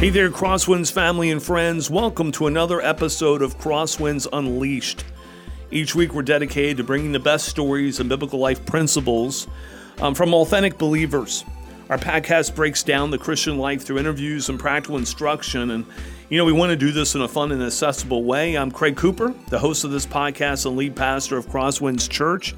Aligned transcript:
Hey 0.00 0.08
there, 0.08 0.30
Crosswinds 0.30 0.90
family 0.90 1.30
and 1.30 1.42
friends. 1.42 1.90
Welcome 1.90 2.32
to 2.32 2.46
another 2.46 2.80
episode 2.80 3.42
of 3.42 3.58
Crosswinds 3.58 4.26
Unleashed. 4.32 5.04
Each 5.70 5.94
week, 5.94 6.14
we're 6.14 6.22
dedicated 6.22 6.78
to 6.78 6.84
bringing 6.84 7.12
the 7.12 7.20
best 7.20 7.48
stories 7.48 8.00
and 8.00 8.08
biblical 8.08 8.38
life 8.38 8.64
principles 8.64 9.46
um, 9.98 10.14
from 10.14 10.32
authentic 10.32 10.78
believers. 10.78 11.44
Our 11.90 11.98
podcast 11.98 12.54
breaks 12.54 12.82
down 12.82 13.10
the 13.10 13.18
Christian 13.18 13.58
life 13.58 13.82
through 13.82 13.98
interviews 13.98 14.48
and 14.48 14.58
practical 14.58 14.96
instruction. 14.96 15.70
And, 15.70 15.84
you 16.30 16.38
know, 16.38 16.46
we 16.46 16.52
want 16.52 16.70
to 16.70 16.76
do 16.76 16.92
this 16.92 17.14
in 17.14 17.20
a 17.20 17.28
fun 17.28 17.52
and 17.52 17.62
accessible 17.62 18.24
way. 18.24 18.56
I'm 18.56 18.70
Craig 18.70 18.96
Cooper, 18.96 19.34
the 19.50 19.58
host 19.58 19.84
of 19.84 19.90
this 19.90 20.06
podcast 20.06 20.64
and 20.64 20.78
lead 20.78 20.96
pastor 20.96 21.36
of 21.36 21.46
Crosswinds 21.46 22.08
Church. 22.08 22.54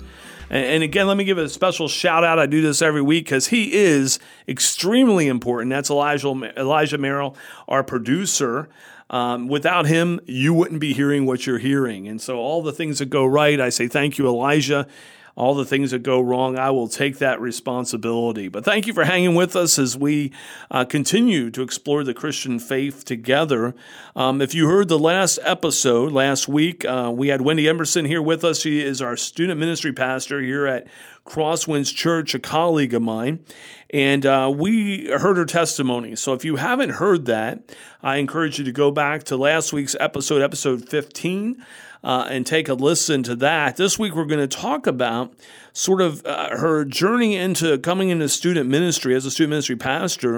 And 0.52 0.82
again, 0.82 1.06
let 1.06 1.16
me 1.16 1.24
give 1.24 1.38
a 1.38 1.48
special 1.48 1.88
shout 1.88 2.24
out. 2.24 2.38
I 2.38 2.44
do 2.44 2.60
this 2.60 2.82
every 2.82 3.00
week 3.00 3.24
because 3.24 3.46
he 3.46 3.72
is 3.72 4.18
extremely 4.46 5.26
important. 5.26 5.70
That's 5.70 5.88
Elijah 5.88 6.28
Elijah 6.58 6.98
Merrill, 6.98 7.34
our 7.68 7.82
producer. 7.82 8.68
Um, 9.08 9.48
without 9.48 9.86
him, 9.86 10.20
you 10.26 10.52
wouldn't 10.52 10.80
be 10.80 10.92
hearing 10.92 11.24
what 11.24 11.46
you're 11.46 11.58
hearing. 11.58 12.06
And 12.06 12.20
so, 12.20 12.36
all 12.36 12.62
the 12.62 12.72
things 12.72 12.98
that 12.98 13.06
go 13.06 13.24
right, 13.24 13.58
I 13.60 13.70
say 13.70 13.88
thank 13.88 14.18
you, 14.18 14.26
Elijah 14.26 14.86
all 15.34 15.54
the 15.54 15.64
things 15.64 15.90
that 15.92 16.02
go 16.02 16.20
wrong, 16.20 16.58
I 16.58 16.70
will 16.70 16.88
take 16.88 17.18
that 17.18 17.40
responsibility. 17.40 18.48
But 18.48 18.64
thank 18.64 18.86
you 18.86 18.92
for 18.92 19.04
hanging 19.04 19.34
with 19.34 19.56
us 19.56 19.78
as 19.78 19.96
we 19.96 20.32
uh, 20.70 20.84
continue 20.84 21.50
to 21.50 21.62
explore 21.62 22.04
the 22.04 22.14
Christian 22.14 22.58
faith 22.58 23.04
together. 23.04 23.74
Um, 24.14 24.42
if 24.42 24.54
you 24.54 24.68
heard 24.68 24.88
the 24.88 24.98
last 24.98 25.38
episode 25.42 26.12
last 26.12 26.48
week, 26.48 26.84
uh, 26.84 27.10
we 27.14 27.28
had 27.28 27.40
Wendy 27.40 27.68
Emerson 27.68 28.04
here 28.04 28.22
with 28.22 28.44
us. 28.44 28.60
She 28.60 28.80
is 28.80 29.00
our 29.00 29.16
student 29.16 29.58
ministry 29.58 29.92
pastor 29.92 30.40
here 30.40 30.66
at 30.66 30.86
Crosswinds 31.24 31.94
Church, 31.94 32.34
a 32.34 32.38
colleague 32.38 32.92
of 32.92 33.02
mine. 33.02 33.44
And 33.90 34.26
uh, 34.26 34.52
we 34.54 35.06
heard 35.06 35.36
her 35.36 35.44
testimony. 35.44 36.16
So 36.16 36.32
if 36.32 36.44
you 36.44 36.56
haven't 36.56 36.90
heard 36.90 37.26
that, 37.26 37.74
I 38.02 38.16
encourage 38.16 38.58
you 38.58 38.64
to 38.64 38.72
go 38.72 38.90
back 38.90 39.24
to 39.24 39.36
last 39.36 39.72
week's 39.72 39.96
episode, 40.00 40.42
episode 40.42 40.88
15 40.88 41.64
uh, 42.04 42.26
and 42.28 42.46
take 42.46 42.68
a 42.68 42.74
listen 42.74 43.22
to 43.24 43.36
that. 43.36 43.76
This 43.76 43.98
week, 43.98 44.14
we're 44.14 44.24
going 44.24 44.46
to 44.46 44.56
talk 44.56 44.86
about 44.86 45.32
sort 45.72 46.00
of 46.00 46.24
uh, 46.26 46.56
her 46.56 46.84
journey 46.84 47.36
into 47.36 47.78
coming 47.78 48.10
into 48.10 48.28
student 48.28 48.68
ministry 48.68 49.14
as 49.14 49.24
a 49.24 49.30
student 49.30 49.50
ministry 49.50 49.76
pastor, 49.76 50.36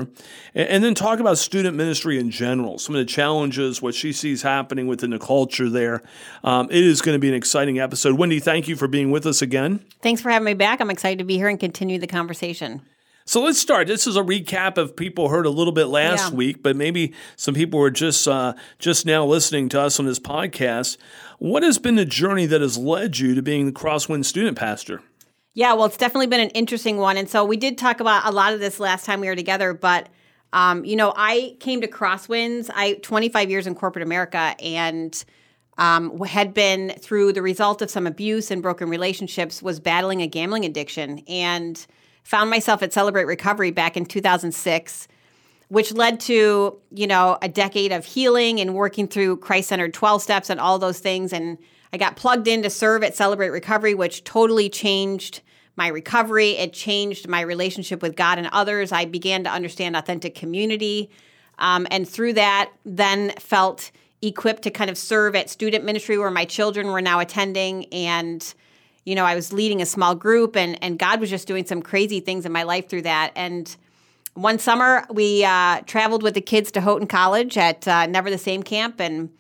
and, 0.55 0.69
and, 0.69 0.85
then 0.85 0.95
talk 0.95 1.19
about 1.19 1.39
student 1.39 1.77
ministry 1.77 2.19
in 2.19 2.31
general, 2.31 2.79
some 2.79 2.95
of 2.95 3.01
the 3.01 3.05
challenges, 3.05 3.83
what 3.83 3.95
she 3.95 4.13
sees 4.13 4.43
happening 4.43 4.87
within 4.87 5.11
the 5.11 5.19
culture 5.19 5.69
there. 5.69 6.03
Um, 6.45 6.69
it 6.71 6.85
is 6.85 7.03
going 7.03 7.17
to 7.17 7.19
be 7.19 7.29
an 7.29 7.35
exciting 7.35 7.81
episode. 7.81 8.17
Wendy, 8.17 8.39
thank 8.39 8.69
you 8.69 8.77
for 8.77 8.87
being 8.87 9.11
with 9.11 9.27
us 9.27 9.43
again. 9.43 9.81
Thanks 10.03 10.21
for 10.21 10.31
having 10.31 10.47
me 10.47 10.55
back. 10.55 10.81
I'm 10.81 10.91
excited 10.91 11.19
to 11.19 11.25
be 11.25 11.37
here 11.37 11.49
and 11.49 11.59
continue 11.59 11.99
the 11.99 12.07
conversation. 12.07 12.83
So 13.27 13.43
let's 13.43 13.59
start. 13.59 13.87
This 13.87 14.07
is 14.07 14.17
a 14.17 14.23
recap 14.23 14.77
of 14.77 14.97
people 14.97 15.31
heard 15.31 15.47
a 15.47 15.51
little 15.51 15.73
bit 15.73 15.87
last 15.87 16.31
yeah. 16.31 16.37
week, 16.37 16.63
but 16.63 16.77
maybe 16.77 17.15
some 17.37 17.55
people 17.55 17.81
were 17.81 17.91
just 17.91 18.29
uh, 18.29 18.53
just 18.79 19.07
now 19.07 19.25
listening 19.25 19.71
to 19.71 19.81
us 19.81 19.99
on 19.99 20.05
this 20.05 20.19
podcast. 20.19 20.99
What 21.39 21.63
has 21.63 21.79
been 21.79 21.95
the 21.95 22.05
journey 22.05 22.45
that 22.45 22.61
has 22.61 22.77
led 22.77 23.19
you 23.19 23.35
to 23.35 23.41
being 23.41 23.65
the 23.65 23.73
Crosswind 23.73 24.27
student 24.27 24.59
pastor? 24.59 25.01
Yeah, 25.55 25.73
well, 25.73 25.87
it's 25.87 25.97
definitely 25.97 26.27
been 26.27 26.41
an 26.41 26.51
interesting 26.51 26.99
one, 26.99 27.17
and 27.17 27.27
so 27.27 27.47
we 27.47 27.57
did 27.57 27.79
talk 27.79 28.01
about 28.01 28.27
a 28.27 28.31
lot 28.31 28.53
of 28.53 28.61
this 28.61 28.79
last 28.79 29.07
time 29.07 29.21
we 29.21 29.29
were 29.29 29.37
together. 29.37 29.73
But 29.73 30.11
um, 30.53 30.85
you 30.85 30.95
know, 30.95 31.15
I 31.17 31.57
came 31.61 31.81
to 31.81 31.89
Crosswinds. 31.89 32.69
I 32.75 32.95
25 33.03 33.49
years 33.49 33.67
in 33.67 33.75
corporate 33.75 34.03
America, 34.03 34.55
and 34.61 35.25
um, 35.79 36.19
had 36.25 36.53
been 36.53 36.91
through 36.99 37.33
the 37.33 37.43
result 37.43 37.81
of 37.81 37.91
some 37.91 38.07
abuse 38.07 38.51
and 38.51 38.61
broken 38.61 38.91
relationships. 38.91 39.63
Was 39.63 39.81
battling 39.81 40.21
a 40.21 40.27
gambling 40.27 40.67
addiction 40.67 41.21
and 41.27 41.87
found 42.25 42.51
myself 42.51 42.83
at 42.83 42.93
Celebrate 42.93 43.25
Recovery 43.25 43.71
back 43.71 43.97
in 43.97 44.05
2006, 44.05 45.09
which 45.69 45.93
led 45.93 46.21
to, 46.21 46.79
you 46.91 47.07
know, 47.07 47.39
a 47.41 47.49
decade 47.49 47.93
of 47.93 48.05
healing 48.05 48.61
and 48.61 48.75
working 48.75 49.07
through 49.07 49.37
Christ 49.37 49.69
centered 49.69 49.95
12 49.95 50.23
steps 50.23 50.51
and 50.51 50.59
all 50.59 50.79
those 50.79 50.99
things. 50.99 51.33
And 51.33 51.59
I 51.93 51.99
got 51.99 52.17
plugged 52.17 52.49
in 52.49 52.63
to 52.63 52.71
serve 52.71 53.05
at 53.05 53.15
Celebrate 53.15 53.51
Recovery, 53.51 53.95
which 53.95 54.25
totally 54.25 54.69
changed 54.69 55.43
my 55.77 55.89
recovery. 55.89 56.53
It 56.53 56.73
changed 56.73 57.29
my 57.29 57.41
relationship 57.41 58.01
with 58.03 58.17
God 58.17 58.39
and 58.39 58.49
others. 58.53 58.93
I 58.93 59.05
began 59.05 59.45
to 59.45 59.51
understand 59.51 59.97
authentic 59.97 60.35
community. 60.35 61.11
Um, 61.59 61.87
and 61.91 62.09
through 62.09 62.35
that, 62.35 62.73
then 62.85 63.33
felt 63.39 63.91
equipped 64.23 64.63
to 64.63 64.71
kind 64.71 64.91
of 64.91 64.97
serve 64.97 65.35
at 65.35 65.51
student 65.51 65.85
ministry 65.85 66.17
where 66.17 66.31
my 66.31 66.45
children 66.45 66.89
were 66.89 67.03
now 67.03 67.21
attending 67.21 67.87
and 67.87 68.55
you 69.05 69.15
know, 69.15 69.25
I 69.25 69.35
was 69.35 69.53
leading 69.53 69.83
a 69.83 69.87
small 69.87 70.15
group 70.15 70.57
and 70.57 70.83
and 70.83 70.99
God 70.99 71.21
was 71.21 71.31
just 71.31 71.47
doing 71.47 71.67
some 71.67 71.83
crazy 71.83 72.21
things 72.21 72.47
in 72.47 72.53
my 72.53 72.63
life 72.63 72.89
through 72.89 73.03
that. 73.03 73.33
And 73.37 73.75
one 74.35 74.59
summer 74.59 75.05
we 75.11 75.45
uh, 75.45 75.81
traveled 75.87 76.23
with 76.23 76.35
the 76.35 76.41
kids 76.41 76.71
to 76.73 76.81
Houghton 76.81 77.07
College 77.07 77.57
at 77.57 77.87
uh, 77.87 78.07
Never 78.07 78.31
the 78.31 78.39
Same 78.39 78.63
Camp, 78.63 79.01
and 79.01 79.31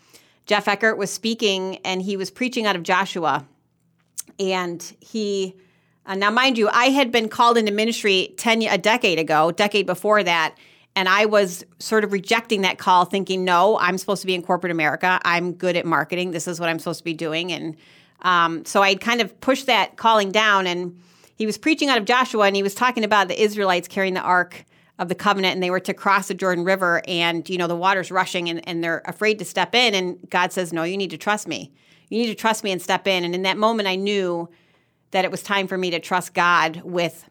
Jeff 0.46 0.68
Eckert 0.68 0.96
was 0.96 1.10
speaking, 1.10 1.78
and 1.78 2.00
he 2.00 2.16
was 2.16 2.30
preaching 2.30 2.66
out 2.66 2.76
of 2.76 2.82
Joshua, 2.82 3.44
and 4.38 4.82
he. 5.00 5.56
Uh, 6.06 6.14
now, 6.14 6.30
mind 6.30 6.58
you, 6.58 6.68
I 6.68 6.86
had 6.86 7.10
been 7.10 7.30
called 7.30 7.56
into 7.56 7.72
ministry 7.72 8.34
ten 8.36 8.62
a 8.62 8.78
decade 8.78 9.18
ago, 9.18 9.50
decade 9.50 9.86
before 9.86 10.22
that, 10.22 10.54
and 10.94 11.08
I 11.08 11.24
was 11.24 11.64
sort 11.78 12.04
of 12.04 12.12
rejecting 12.12 12.60
that 12.60 12.78
call, 12.78 13.04
thinking, 13.04 13.42
"No, 13.42 13.78
I'm 13.78 13.98
supposed 13.98 14.20
to 14.20 14.26
be 14.26 14.34
in 14.34 14.42
corporate 14.42 14.70
America. 14.70 15.18
I'm 15.24 15.54
good 15.54 15.76
at 15.76 15.86
marketing. 15.86 16.30
This 16.30 16.46
is 16.46 16.60
what 16.60 16.68
I'm 16.68 16.78
supposed 16.78 17.00
to 17.00 17.04
be 17.04 17.14
doing." 17.14 17.50
And 17.52 17.74
um, 18.24 18.64
so 18.64 18.82
I 18.82 18.94
kind 18.96 19.20
of 19.20 19.38
pushed 19.40 19.66
that 19.66 19.96
calling 19.96 20.32
down, 20.32 20.66
and 20.66 20.98
he 21.36 21.46
was 21.46 21.58
preaching 21.58 21.90
out 21.90 21.98
of 21.98 22.06
Joshua, 22.06 22.46
and 22.46 22.56
he 22.56 22.62
was 22.62 22.74
talking 22.74 23.04
about 23.04 23.28
the 23.28 23.40
Israelites 23.40 23.86
carrying 23.86 24.14
the 24.14 24.20
ark 24.20 24.64
of 24.98 25.08
the 25.08 25.14
covenant, 25.14 25.54
and 25.54 25.62
they 25.62 25.70
were 25.70 25.80
to 25.80 25.92
cross 25.92 26.28
the 26.28 26.34
Jordan 26.34 26.64
River, 26.64 27.02
and 27.06 27.48
you 27.48 27.58
know 27.58 27.66
the 27.66 27.76
water's 27.76 28.10
rushing, 28.10 28.48
and, 28.48 28.66
and 28.66 28.82
they're 28.82 29.02
afraid 29.04 29.38
to 29.40 29.44
step 29.44 29.74
in, 29.74 29.94
and 29.94 30.18
God 30.30 30.52
says, 30.52 30.72
"No, 30.72 30.84
you 30.84 30.96
need 30.96 31.10
to 31.10 31.18
trust 31.18 31.46
me. 31.46 31.72
You 32.08 32.18
need 32.18 32.28
to 32.28 32.34
trust 32.34 32.64
me 32.64 32.72
and 32.72 32.80
step 32.80 33.06
in." 33.06 33.24
And 33.24 33.34
in 33.34 33.42
that 33.42 33.58
moment, 33.58 33.88
I 33.88 33.96
knew 33.96 34.48
that 35.10 35.24
it 35.24 35.30
was 35.30 35.42
time 35.42 35.66
for 35.66 35.76
me 35.76 35.90
to 35.90 36.00
trust 36.00 36.32
God 36.32 36.80
with, 36.82 37.28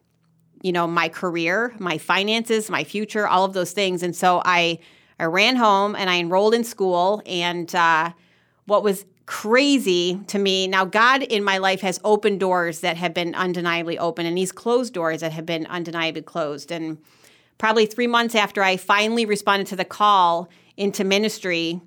you 0.61 0.71
know, 0.71 0.87
my 0.87 1.09
career, 1.09 1.73
my 1.79 1.97
finances, 1.97 2.69
my 2.69 2.83
future, 2.83 3.27
all 3.27 3.45
of 3.45 3.53
those 3.53 3.71
things, 3.71 4.03
and 4.03 4.15
so 4.15 4.43
I 4.45 4.79
I 5.17 5.25
ran 5.25 5.55
home 5.55 5.95
and 5.95 6.09
I 6.09 6.19
enrolled 6.19 6.53
in 6.53 6.63
school, 6.63 7.21
and 7.25 7.73
uh, 7.73 8.11
what 8.65 8.83
was 8.83 9.05
crazy 9.25 10.19
to 10.27 10.37
me. 10.37 10.67
Now, 10.67 10.85
God 10.85 11.23
in 11.23 11.43
my 11.43 11.57
life 11.57 11.81
has 11.81 11.99
opened 12.03 12.39
doors 12.39 12.81
that 12.81 12.97
have 12.97 13.13
been 13.13 13.33
undeniably 13.35 13.97
open, 13.97 14.25
and 14.25 14.37
He's 14.37 14.51
closed 14.51 14.93
doors 14.93 15.21
that 15.21 15.31
have 15.31 15.45
been 15.45 15.65
undeniably 15.67 16.21
closed. 16.21 16.71
And 16.71 16.97
probably 17.57 17.85
three 17.85 18.07
months 18.07 18.35
after 18.35 18.61
I 18.61 18.77
finally 18.77 19.25
responded 19.25 19.67
to 19.67 19.75
the 19.75 19.85
call 19.85 20.49
into 20.75 21.03
ministry, 21.03 21.79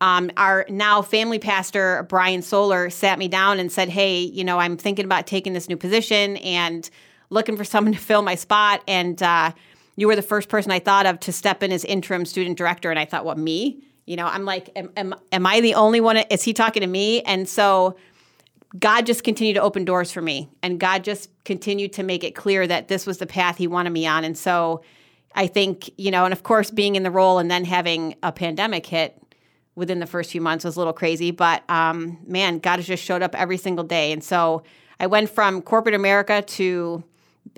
um, 0.00 0.30
our 0.36 0.64
now 0.68 1.02
family 1.02 1.38
pastor, 1.38 2.06
Brian 2.08 2.42
Solar, 2.42 2.88
sat 2.88 3.18
me 3.18 3.28
down 3.28 3.58
and 3.58 3.70
said, 3.70 3.88
Hey, 3.88 4.20
you 4.20 4.44
know, 4.44 4.58
I'm 4.58 4.76
thinking 4.76 5.04
about 5.04 5.26
taking 5.26 5.52
this 5.52 5.68
new 5.68 5.76
position 5.76 6.36
and 6.38 6.88
looking 7.30 7.56
for 7.56 7.64
someone 7.64 7.92
to 7.92 7.98
fill 7.98 8.22
my 8.22 8.36
spot. 8.36 8.82
And 8.86 9.20
uh, 9.22 9.52
you 9.96 10.06
were 10.06 10.16
the 10.16 10.22
first 10.22 10.48
person 10.48 10.70
I 10.70 10.78
thought 10.78 11.06
of 11.06 11.18
to 11.20 11.32
step 11.32 11.62
in 11.62 11.72
as 11.72 11.84
interim 11.84 12.24
student 12.24 12.56
director. 12.56 12.90
And 12.90 12.98
I 12.98 13.04
thought, 13.04 13.24
what, 13.24 13.38
me? 13.38 13.82
You 14.08 14.16
know, 14.16 14.26
I'm 14.26 14.46
like, 14.46 14.70
am, 14.74 14.90
am, 14.96 15.14
am 15.32 15.46
I 15.46 15.60
the 15.60 15.74
only 15.74 16.00
one? 16.00 16.16
Is 16.16 16.42
he 16.42 16.54
talking 16.54 16.80
to 16.80 16.86
me? 16.86 17.20
And 17.22 17.46
so 17.46 17.96
God 18.78 19.04
just 19.04 19.22
continued 19.22 19.54
to 19.54 19.60
open 19.60 19.84
doors 19.84 20.10
for 20.10 20.22
me. 20.22 20.48
And 20.62 20.80
God 20.80 21.04
just 21.04 21.30
continued 21.44 21.92
to 21.94 22.02
make 22.02 22.24
it 22.24 22.34
clear 22.34 22.66
that 22.66 22.88
this 22.88 23.06
was 23.06 23.18
the 23.18 23.26
path 23.26 23.58
he 23.58 23.66
wanted 23.66 23.90
me 23.90 24.06
on. 24.06 24.24
And 24.24 24.36
so 24.36 24.82
I 25.34 25.46
think, 25.46 25.90
you 25.98 26.10
know, 26.10 26.24
and 26.24 26.32
of 26.32 26.42
course, 26.42 26.70
being 26.70 26.96
in 26.96 27.02
the 27.02 27.10
role 27.10 27.38
and 27.38 27.50
then 27.50 27.66
having 27.66 28.14
a 28.22 28.32
pandemic 28.32 28.86
hit 28.86 29.22
within 29.74 30.00
the 30.00 30.06
first 30.06 30.32
few 30.32 30.40
months 30.40 30.64
was 30.64 30.76
a 30.76 30.80
little 30.80 30.94
crazy. 30.94 31.30
But 31.30 31.68
um, 31.68 32.16
man, 32.26 32.60
God 32.60 32.76
has 32.76 32.86
just 32.86 33.04
showed 33.04 33.22
up 33.22 33.34
every 33.34 33.58
single 33.58 33.84
day. 33.84 34.12
And 34.12 34.24
so 34.24 34.62
I 34.98 35.06
went 35.06 35.28
from 35.28 35.60
corporate 35.60 35.94
America 35.94 36.40
to 36.40 37.04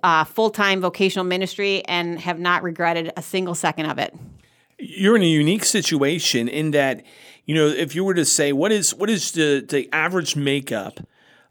uh, 0.03 0.25
full 0.25 0.51
time 0.51 0.81
vocational 0.81 1.25
ministry 1.25 1.85
and 1.87 2.19
have 2.19 2.41
not 2.41 2.65
regretted 2.65 3.13
a 3.17 3.23
single 3.23 3.55
second 3.55 3.87
of 3.87 3.99
it 3.99 4.15
you're 4.81 5.17
in 5.17 5.23
a 5.23 5.27
unique 5.27 5.65
situation 5.65 6.49
in 6.49 6.71
that 6.73 7.05
you 7.45 7.55
know 7.55 7.67
if 7.67 7.95
you 7.95 8.05
were 8.05 8.15
to 8.15 8.25
say 8.25 8.53
what 8.53 8.73
is 8.73 8.95
what 8.95 9.11
is 9.11 9.33
the 9.33 9.65
the 9.67 9.89
average 9.93 10.37
makeup 10.37 11.01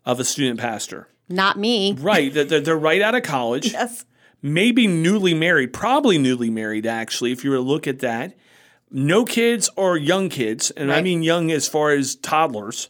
of 0.06 0.20
a 0.20 0.26
student 0.26 0.60
pastor? 0.60 1.08
Not 1.28 1.58
me. 1.58 1.94
Right 1.94 2.34
they're, 2.34 2.46
they're 2.46 2.78
right 2.78 3.02
out 3.02 3.16
of 3.16 3.24
college. 3.24 3.74
Yes. 3.74 4.06
Maybe 4.42 4.88
newly 4.88 5.34
married 5.34 5.74
probably 5.74 6.18
newly 6.18 6.50
married 6.50 6.86
actually 6.86 7.34
if 7.34 7.44
you 7.44 7.50
were 7.50 7.58
to 7.58 7.62
look 7.62 7.88
at 7.88 8.00
that. 8.00 8.38
No 8.90 9.26
kids 9.26 9.70
or 9.76 9.98
young 9.98 10.30
kids 10.30 10.72
and 10.72 10.90
right. 10.90 10.98
i 10.98 11.02
mean 11.02 11.22
young 11.22 11.52
as 11.52 11.68
far 11.68 11.92
as 11.92 12.16
toddlers 12.16 12.90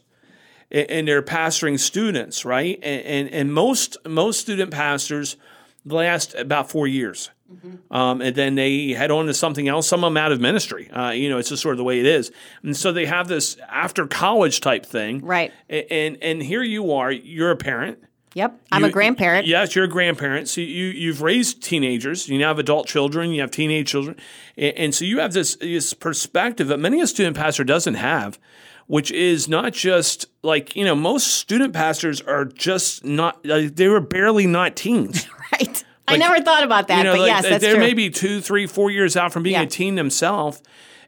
and 0.70 1.08
they're 1.08 1.22
pastoring 1.22 1.78
students 1.78 2.44
right? 2.44 2.78
And, 2.82 3.04
and, 3.04 3.28
and 3.30 3.52
most 3.52 3.96
most 4.06 4.40
student 4.40 4.70
pastors 4.70 5.36
last 5.84 6.34
about 6.34 6.70
four 6.70 6.86
years 6.86 7.30
Mm-hmm. 7.52 7.92
Um, 7.94 8.20
and 8.22 8.34
then 8.36 8.54
they 8.54 8.88
head 8.90 9.10
on 9.10 9.26
to 9.26 9.34
something 9.34 9.66
else. 9.68 9.88
Some 9.88 10.04
of 10.04 10.10
them 10.10 10.16
out 10.16 10.32
of 10.32 10.40
ministry. 10.40 10.90
Uh, 10.90 11.10
you 11.10 11.28
know, 11.28 11.38
it's 11.38 11.48
just 11.48 11.62
sort 11.62 11.72
of 11.74 11.78
the 11.78 11.84
way 11.84 11.98
it 12.00 12.06
is. 12.06 12.30
And 12.62 12.76
so 12.76 12.92
they 12.92 13.06
have 13.06 13.28
this 13.28 13.56
after 13.68 14.06
college 14.06 14.60
type 14.60 14.86
thing, 14.86 15.24
right? 15.24 15.52
And 15.68 16.16
and 16.22 16.42
here 16.42 16.62
you 16.62 16.92
are. 16.92 17.10
You're 17.10 17.50
a 17.50 17.56
parent. 17.56 17.98
Yep. 18.34 18.60
I'm 18.70 18.82
You- 18.82 18.88
a 18.88 18.92
grandparent. 18.92 19.48
Yes, 19.48 19.74
you're 19.74 19.86
a 19.86 19.88
grandparent. 19.88 20.48
So 20.48 20.60
you 20.60 20.86
you've 20.86 21.20
raised 21.22 21.62
teenagers. 21.62 22.28
You 22.28 22.38
now 22.38 22.48
have 22.48 22.60
adult 22.60 22.86
children. 22.86 23.30
You 23.30 23.40
have 23.40 23.50
teenage 23.50 23.88
children, 23.88 24.16
and, 24.56 24.76
and 24.76 24.94
so 24.94 25.04
you 25.04 25.18
have 25.18 25.32
this 25.32 25.56
this 25.56 25.92
perspective 25.94 26.68
that 26.68 26.78
many 26.78 27.00
a 27.00 27.08
student 27.08 27.36
pastor 27.36 27.64
doesn't 27.64 27.94
have, 27.94 28.38
which 28.86 29.10
is 29.10 29.48
not 29.48 29.72
just 29.72 30.26
like 30.44 30.76
you 30.76 30.84
know 30.84 30.94
most 30.94 31.26
student 31.26 31.72
pastors 31.74 32.20
are 32.20 32.44
just 32.44 33.04
not 33.04 33.44
like, 33.44 33.74
they 33.74 33.88
were 33.88 34.00
barely 34.00 34.46
not 34.46 34.76
teens. 34.76 35.26
Right. 35.52 35.82
I 36.10 36.16
never 36.16 36.40
thought 36.42 36.62
about 36.64 36.88
that, 36.88 36.98
you 36.98 37.04
know, 37.04 37.12
but 37.12 37.20
like, 37.20 37.28
yes, 37.28 37.42
that's 37.48 37.62
they're 37.62 37.74
true. 37.74 37.80
maybe 37.80 38.10
two, 38.10 38.40
three, 38.40 38.66
four 38.66 38.90
years 38.90 39.16
out 39.16 39.32
from 39.32 39.42
being 39.42 39.54
Yeah. 39.54 39.62
a 39.62 39.66
teen 39.66 39.94
themselves, 39.94 40.62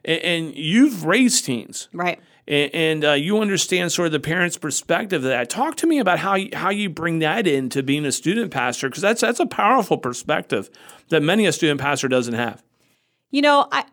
and, 0.05 0.21
and 0.21 0.55
you've 0.55 1.05
raised 1.05 1.45
teens 1.45 1.89
right. 1.93 2.19
and, 2.47 2.73
and 2.73 3.05
uh, 3.05 3.11
you 3.13 3.39
understand 3.39 3.91
sort 3.91 4.07
of 4.07 4.11
the 4.11 4.19
parents' 4.19 4.57
perspective 4.57 5.23
of 5.23 5.29
that. 5.29 5.49
Talk 5.49 5.75
to 5.77 5.87
me 5.87 5.99
about 5.99 6.19
how 6.19 6.35
you, 6.35 6.49
how 6.53 6.69
you 6.69 6.89
bring 6.89 7.19
that 7.19 7.47
into 7.47 7.81
being 7.83 8.05
a 8.05 8.11
student 8.11 8.51
pastor 8.51 8.89
because 8.89 9.01
that's 9.01 9.21
that's 9.21 9.39
a 9.39 9.45
powerful 9.45 9.97
perspective 9.97 10.69
that 11.09 11.21
many 11.21 11.45
a 11.45 11.51
student 11.51 11.79
pastor 11.79 12.07
doesn't 12.07 12.33
have. 12.33 12.63
You 13.31 13.41
know, 13.41 13.67
I 13.71 13.85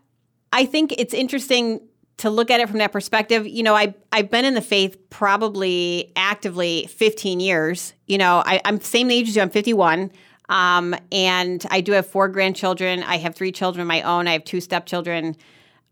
I 0.53 0.65
think 0.67 0.95
it's 0.99 1.15
interesting 1.15 1.81
to 2.19 2.29
look 2.29 2.51
at 2.51 2.61
it 2.61 2.69
from 2.69 2.79
that 2.79 2.93
perspective. 2.93 3.47
You 3.47 3.62
know, 3.62 3.75
I 3.75 3.95
I've 4.12 4.31
been 4.31 4.45
in 4.45 4.55
the 4.55 4.61
faith 4.61 4.99
probably 5.11 6.12
actively 6.17 6.87
15 6.91 7.41
years. 7.41 7.95
You 8.07 8.19
know, 8.19 8.43
I, 8.45 8.61
I'm 8.65 8.81
same 8.81 9.11
age 9.11 9.29
as 9.29 9.37
you. 9.37 9.43
I'm 9.43 9.49
51. 9.49 10.11
Um, 10.50 10.97
and 11.12 11.64
I 11.70 11.81
do 11.81 11.93
have 11.93 12.06
four 12.06 12.29
grandchildren. 12.29 13.05
I 13.05 13.19
have 13.19 13.37
three 13.37 13.52
children 13.52 13.81
of 13.81 13.87
my 13.87 14.02
own. 14.02 14.26
I 14.26 14.32
have 14.32 14.44
two 14.44 14.61
stepchildren. 14.61 15.37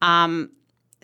Um, 0.02 0.50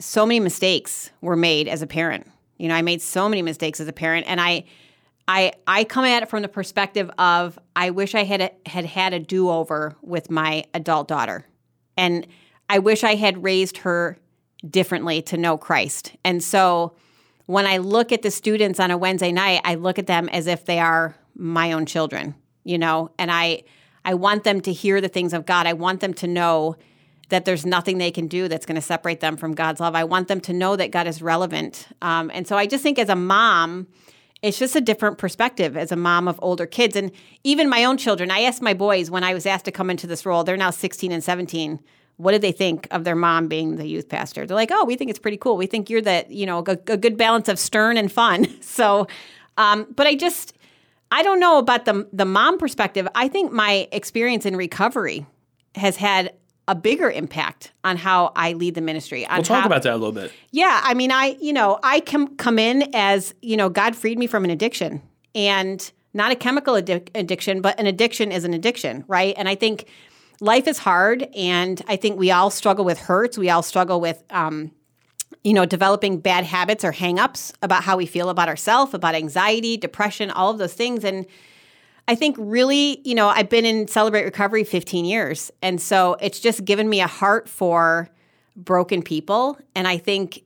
so 0.00 0.26
many 0.26 0.40
mistakes 0.40 1.10
were 1.20 1.36
made 1.36 1.68
as 1.68 1.80
a 1.80 1.86
parent. 1.86 2.28
You 2.58 2.68
know, 2.68 2.74
I 2.74 2.82
made 2.82 3.00
so 3.00 3.28
many 3.28 3.42
mistakes 3.42 3.80
as 3.80 3.86
a 3.86 3.92
parent, 3.92 4.26
and 4.28 4.40
I, 4.40 4.64
I, 5.28 5.52
I 5.66 5.84
come 5.84 6.04
at 6.04 6.24
it 6.24 6.28
from 6.28 6.42
the 6.42 6.48
perspective 6.48 7.10
of 7.16 7.58
I 7.76 7.90
wish 7.90 8.14
I 8.14 8.24
had 8.24 8.52
had 8.66 8.84
had 8.84 9.14
a 9.14 9.20
do 9.20 9.48
over 9.48 9.96
with 10.02 10.30
my 10.30 10.64
adult 10.74 11.08
daughter, 11.08 11.46
and 11.96 12.26
I 12.68 12.80
wish 12.80 13.04
I 13.04 13.14
had 13.14 13.42
raised 13.42 13.78
her 13.78 14.18
differently 14.68 15.22
to 15.22 15.36
know 15.36 15.56
Christ. 15.56 16.16
And 16.24 16.42
so, 16.42 16.94
when 17.46 17.66
I 17.66 17.78
look 17.78 18.12
at 18.12 18.22
the 18.22 18.30
students 18.30 18.80
on 18.80 18.90
a 18.90 18.98
Wednesday 18.98 19.32
night, 19.32 19.60
I 19.64 19.74
look 19.76 19.98
at 19.98 20.06
them 20.06 20.28
as 20.28 20.46
if 20.46 20.64
they 20.64 20.80
are 20.80 21.16
my 21.36 21.72
own 21.72 21.86
children. 21.86 22.34
You 22.64 22.78
know, 22.78 23.10
and 23.18 23.30
I, 23.30 23.62
I 24.04 24.14
want 24.14 24.44
them 24.44 24.60
to 24.62 24.72
hear 24.72 25.00
the 25.00 25.08
things 25.08 25.32
of 25.32 25.46
God. 25.46 25.66
I 25.66 25.74
want 25.74 26.00
them 26.00 26.14
to 26.14 26.26
know 26.26 26.76
that 27.28 27.44
there's 27.44 27.64
nothing 27.64 27.98
they 27.98 28.10
can 28.10 28.26
do 28.26 28.48
that's 28.48 28.66
going 28.66 28.76
to 28.76 28.82
separate 28.82 29.20
them 29.20 29.36
from 29.36 29.54
God's 29.54 29.80
love. 29.80 29.94
I 29.94 30.04
want 30.04 30.28
them 30.28 30.40
to 30.42 30.52
know 30.52 30.76
that 30.76 30.90
God 30.90 31.06
is 31.06 31.22
relevant. 31.22 31.88
Um, 32.02 32.30
and 32.34 32.46
so 32.46 32.56
I 32.56 32.66
just 32.66 32.82
think 32.82 32.98
as 32.98 33.08
a 33.08 33.16
mom, 33.16 33.86
it's 34.42 34.58
just 34.58 34.76
a 34.76 34.80
different 34.80 35.16
perspective 35.16 35.76
as 35.76 35.90
a 35.90 35.96
mom 35.96 36.28
of 36.28 36.38
older 36.42 36.66
kids. 36.66 36.96
And 36.96 37.10
even 37.44 37.68
my 37.68 37.84
own 37.84 37.96
children, 37.96 38.30
I 38.30 38.40
asked 38.40 38.60
my 38.60 38.74
boys 38.74 39.10
when 39.10 39.24
I 39.24 39.32
was 39.32 39.46
asked 39.46 39.64
to 39.64 39.72
come 39.72 39.88
into 39.88 40.06
this 40.06 40.26
role, 40.26 40.44
they're 40.44 40.56
now 40.56 40.70
16 40.70 41.12
and 41.12 41.24
17. 41.24 41.80
What 42.16 42.32
did 42.32 42.42
they 42.42 42.52
think 42.52 42.86
of 42.90 43.04
their 43.04 43.16
mom 43.16 43.48
being 43.48 43.76
the 43.76 43.86
youth 43.86 44.08
pastor? 44.08 44.46
They're 44.46 44.54
like, 44.54 44.70
oh, 44.70 44.84
we 44.84 44.96
think 44.96 45.10
it's 45.10 45.18
pretty 45.18 45.38
cool. 45.38 45.56
We 45.56 45.66
think 45.66 45.88
you're 45.88 46.02
the, 46.02 46.26
you 46.28 46.46
know, 46.46 46.58
a, 46.58 46.78
a 46.88 46.96
good 46.96 47.16
balance 47.16 47.48
of 47.48 47.58
stern 47.58 47.96
and 47.96 48.12
fun. 48.12 48.46
So, 48.60 49.06
um, 49.56 49.86
but 49.94 50.08
I 50.08 50.16
just, 50.16 50.53
I 51.14 51.22
don't 51.22 51.38
know 51.38 51.58
about 51.58 51.84
the 51.84 52.08
the 52.12 52.24
mom 52.24 52.58
perspective. 52.58 53.06
I 53.14 53.28
think 53.28 53.52
my 53.52 53.88
experience 53.92 54.44
in 54.46 54.56
recovery 54.56 55.26
has 55.76 55.96
had 55.96 56.34
a 56.66 56.74
bigger 56.74 57.10
impact 57.10 57.72
on 57.84 57.96
how 57.96 58.32
I 58.34 58.54
lead 58.54 58.74
the 58.74 58.80
ministry. 58.80 59.26
We'll 59.30 59.42
talk 59.42 59.60
how- 59.60 59.66
about 59.66 59.82
that 59.84 59.92
a 59.92 59.96
little 59.96 60.12
bit. 60.12 60.32
yeah, 60.50 60.80
I 60.82 60.94
mean, 60.94 61.12
I 61.12 61.36
you 61.40 61.52
know 61.52 61.78
I 61.82 62.00
can 62.00 62.36
come 62.36 62.58
in 62.58 62.90
as 62.94 63.32
you 63.42 63.56
know 63.56 63.68
God 63.68 63.94
freed 63.94 64.18
me 64.18 64.26
from 64.26 64.44
an 64.44 64.50
addiction 64.50 65.02
and 65.34 65.92
not 66.14 66.32
a 66.32 66.36
chemical 66.36 66.74
addic- 66.74 67.10
addiction, 67.14 67.60
but 67.60 67.78
an 67.78 67.86
addiction 67.86 68.32
is 68.32 68.44
an 68.44 68.54
addiction, 68.54 69.04
right? 69.08 69.34
And 69.36 69.48
I 69.48 69.54
think 69.56 69.86
life 70.40 70.66
is 70.66 70.78
hard, 70.78 71.28
and 71.36 71.80
I 71.86 71.96
think 71.96 72.18
we 72.18 72.30
all 72.32 72.50
struggle 72.50 72.84
with 72.84 72.98
hurts. 72.98 73.38
We 73.38 73.50
all 73.50 73.62
struggle 73.62 74.00
with. 74.00 74.22
Um, 74.30 74.72
you 75.44 75.52
know, 75.52 75.66
developing 75.66 76.18
bad 76.18 76.44
habits 76.44 76.84
or 76.84 76.92
hangups 76.92 77.52
about 77.62 77.84
how 77.84 77.98
we 77.98 78.06
feel 78.06 78.30
about 78.30 78.48
ourselves, 78.48 78.94
about 78.94 79.14
anxiety, 79.14 79.76
depression, 79.76 80.30
all 80.30 80.50
of 80.50 80.58
those 80.58 80.72
things. 80.72 81.04
And 81.04 81.26
I 82.08 82.14
think 82.14 82.36
really, 82.38 83.00
you 83.04 83.14
know, 83.14 83.28
I've 83.28 83.50
been 83.50 83.66
in 83.66 83.86
Celebrate 83.86 84.24
Recovery 84.24 84.64
15 84.64 85.04
years. 85.04 85.50
And 85.60 85.80
so 85.80 86.16
it's 86.20 86.40
just 86.40 86.64
given 86.64 86.88
me 86.88 87.02
a 87.02 87.06
heart 87.06 87.46
for 87.46 88.08
broken 88.56 89.02
people. 89.02 89.58
And 89.74 89.86
I 89.86 89.98
think 89.98 90.42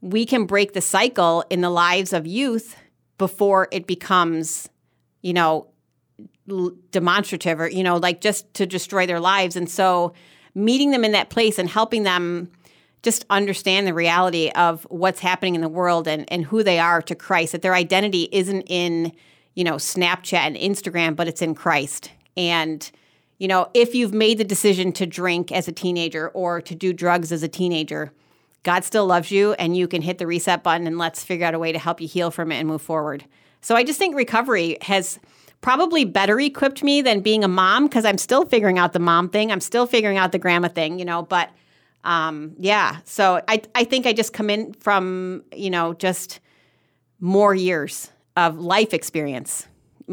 we 0.00 0.26
can 0.26 0.46
break 0.46 0.72
the 0.72 0.80
cycle 0.80 1.44
in 1.48 1.60
the 1.60 1.70
lives 1.70 2.12
of 2.12 2.26
youth 2.26 2.76
before 3.18 3.68
it 3.70 3.86
becomes, 3.86 4.68
you 5.22 5.32
know, 5.32 5.68
demonstrative 6.90 7.60
or, 7.60 7.68
you 7.68 7.84
know, 7.84 7.96
like 7.96 8.20
just 8.20 8.52
to 8.54 8.66
destroy 8.66 9.06
their 9.06 9.20
lives. 9.20 9.54
And 9.54 9.70
so 9.70 10.12
meeting 10.54 10.90
them 10.90 11.04
in 11.04 11.12
that 11.12 11.30
place 11.30 11.58
and 11.58 11.68
helping 11.68 12.02
them 12.02 12.50
just 13.04 13.24
understand 13.30 13.86
the 13.86 13.94
reality 13.94 14.50
of 14.56 14.84
what's 14.90 15.20
happening 15.20 15.54
in 15.54 15.60
the 15.60 15.68
world 15.68 16.08
and, 16.08 16.30
and 16.32 16.44
who 16.44 16.62
they 16.62 16.78
are 16.78 17.00
to 17.02 17.14
Christ, 17.14 17.52
that 17.52 17.62
their 17.62 17.74
identity 17.74 18.28
isn't 18.32 18.62
in, 18.62 19.12
you 19.54 19.62
know, 19.62 19.74
Snapchat 19.74 20.38
and 20.38 20.56
Instagram, 20.56 21.14
but 21.14 21.28
it's 21.28 21.42
in 21.42 21.54
Christ. 21.54 22.10
And, 22.36 22.90
you 23.38 23.46
know, 23.46 23.70
if 23.74 23.94
you've 23.94 24.14
made 24.14 24.38
the 24.38 24.44
decision 24.44 24.90
to 24.92 25.06
drink 25.06 25.52
as 25.52 25.68
a 25.68 25.72
teenager 25.72 26.30
or 26.30 26.60
to 26.62 26.74
do 26.74 26.92
drugs 26.92 27.30
as 27.30 27.42
a 27.42 27.48
teenager, 27.48 28.10
God 28.64 28.82
still 28.82 29.06
loves 29.06 29.30
you 29.30 29.52
and 29.52 29.76
you 29.76 29.86
can 29.86 30.02
hit 30.02 30.18
the 30.18 30.26
reset 30.26 30.62
button 30.62 30.86
and 30.86 30.98
let's 30.98 31.22
figure 31.22 31.46
out 31.46 31.54
a 31.54 31.58
way 31.58 31.70
to 31.70 31.78
help 31.78 32.00
you 32.00 32.08
heal 32.08 32.30
from 32.30 32.50
it 32.50 32.56
and 32.56 32.66
move 32.66 32.82
forward. 32.82 33.24
So 33.60 33.76
I 33.76 33.84
just 33.84 33.98
think 33.98 34.16
recovery 34.16 34.78
has 34.80 35.20
probably 35.60 36.04
better 36.04 36.40
equipped 36.40 36.82
me 36.82 37.02
than 37.02 37.20
being 37.20 37.44
a 37.44 37.48
mom 37.48 37.86
because 37.86 38.04
I'm 38.04 38.18
still 38.18 38.44
figuring 38.44 38.78
out 38.78 38.92
the 38.92 38.98
mom 38.98 39.28
thing. 39.28 39.52
I'm 39.52 39.60
still 39.60 39.86
figuring 39.86 40.18
out 40.18 40.32
the 40.32 40.38
grandma 40.38 40.68
thing, 40.68 40.98
you 40.98 41.04
know, 41.04 41.22
but 41.22 41.50
um, 42.04 42.54
yeah. 42.58 42.98
So 43.04 43.40
I, 43.48 43.62
I 43.74 43.84
think 43.84 44.06
I 44.06 44.12
just 44.12 44.32
come 44.32 44.50
in 44.50 44.72
from, 44.74 45.42
you 45.54 45.70
know, 45.70 45.94
just 45.94 46.40
more 47.20 47.54
years 47.54 48.10
of 48.36 48.58
life 48.58 48.92
experience, 48.94 49.66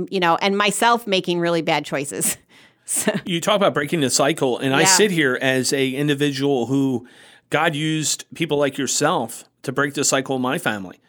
you 0.10 0.20
know, 0.20 0.36
and 0.42 0.58
myself 0.58 1.06
making 1.06 1.40
really 1.40 1.62
bad 1.62 1.86
choices. 1.86 2.38
So, 2.84 3.14
You 3.26 3.40
talk 3.40 3.56
about 3.56 3.74
breaking 3.76 4.02
the 4.02 4.10
cycle, 4.10 4.58
and 4.58 4.76
I 4.76 4.84
sit 4.84 5.12
here 5.12 5.38
as 5.42 5.72
a 5.72 5.92
individual 5.92 6.66
who 6.66 7.08
God 7.50 7.74
used 7.74 8.26
people 8.34 8.58
like 8.58 8.78
yourself 8.78 9.45
to 9.62 9.71
break 9.71 9.94
the 9.94 10.04
cycle 10.04 10.36
in 10.36 10.42
my 10.42 10.57
family. 10.57 11.00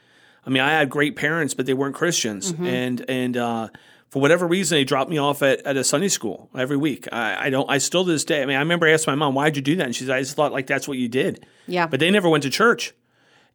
I 0.47 0.51
mean, 0.51 0.63
I 0.63 0.73
had 0.73 0.91
great 0.91 1.17
parents, 1.17 1.55
but 1.55 1.67
they 1.67 1.75
weren't 1.75 1.95
Christians, 1.97 2.53
Mm-hmm. 2.53 2.67
and 2.67 3.05
and 3.11 3.37
uh, 3.37 3.69
for 4.13 4.21
whatever 4.21 4.47
reason, 4.47 4.77
they 4.77 4.85
dropped 4.85 5.09
me 5.09 5.17
off 5.17 5.43
at, 5.43 5.63
at 5.63 5.79
a 5.79 5.83
Sunday 5.83 6.09
school 6.09 6.51
every 6.55 6.77
week. 6.77 7.09
I, 7.11 7.47
I 7.47 7.51
don't. 7.51 7.69
I 7.71 7.79
still 7.79 8.05
to 8.05 8.11
this 8.11 8.25
day. 8.25 8.43
I 8.43 8.45
mean, 8.47 8.57
I 8.57 8.61
remember 8.61 8.87
I 8.87 8.91
asked 8.91 9.07
my 9.07 9.15
mom, 9.15 9.33
"Why'd 9.33 9.57
you 9.57 9.63
do 9.63 9.75
that?" 9.77 9.87
And 9.87 9.97
she 9.97 10.05
said, 10.05 10.15
"I 10.15 10.21
just 10.21 10.37
thought 10.37 10.53
like 10.53 10.67
that's 10.67 10.87
what 10.87 10.99
you 10.99 11.09
did." 11.09 11.47
Yeah. 11.67 11.87
But 11.87 11.99
they 11.99 12.11
never 12.11 12.29
went 12.29 12.43
to 12.43 12.51
church. 12.51 12.93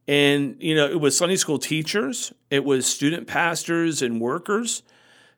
And, 0.07 0.55
you 0.59 0.73
know, 0.73 0.87
it 0.87 0.99
was 0.99 1.15
Sunday 1.15 1.35
school 1.35 1.59
teachers, 1.59 2.33
it 2.49 2.65
was 2.65 2.87
student 2.87 3.27
pastors 3.27 4.01
and 4.01 4.19
workers 4.19 4.81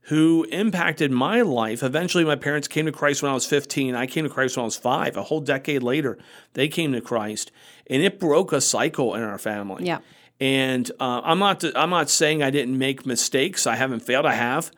who 0.04 0.46
impacted 0.52 1.12
my 1.12 1.42
life. 1.42 1.84
Eventually, 1.84 2.24
my 2.24 2.38
parents 2.38 2.70
came 2.70 2.86
to 2.86 2.92
Christ 2.94 3.22
when 3.22 3.30
I 3.30 3.34
was 3.34 3.46
15. 3.46 3.96
I 3.96 4.06
came 4.06 4.24
to 4.24 4.30
Christ 4.30 4.56
when 4.56 4.64
I 4.64 4.66
was 4.66 4.78
five. 4.78 5.18
A 5.18 5.24
whole 5.24 5.42
decade 5.42 5.84
later, 5.84 6.18
they 6.54 6.70
came 6.70 6.94
to 6.94 7.02
Christ. 7.02 7.52
And 7.88 8.02
it 8.02 8.22
broke 8.22 8.54
a 8.54 8.62
cycle 8.62 9.16
in 9.16 9.24
our 9.24 9.38
family. 9.38 9.86
Yeah. 9.86 10.00
And 10.40 10.90
uh, 11.02 11.22
I'm 11.26 11.40
not 11.40 11.66
I'm 11.76 11.90
not 11.90 12.10
saying 12.10 12.42
I 12.42 12.52
didn't 12.52 12.78
make 12.78 13.06
mistakes. 13.06 13.68
I 13.68 13.76
haven't 13.76 14.00
failed. 14.00 14.26
I 14.26 14.36
have. 14.36 14.72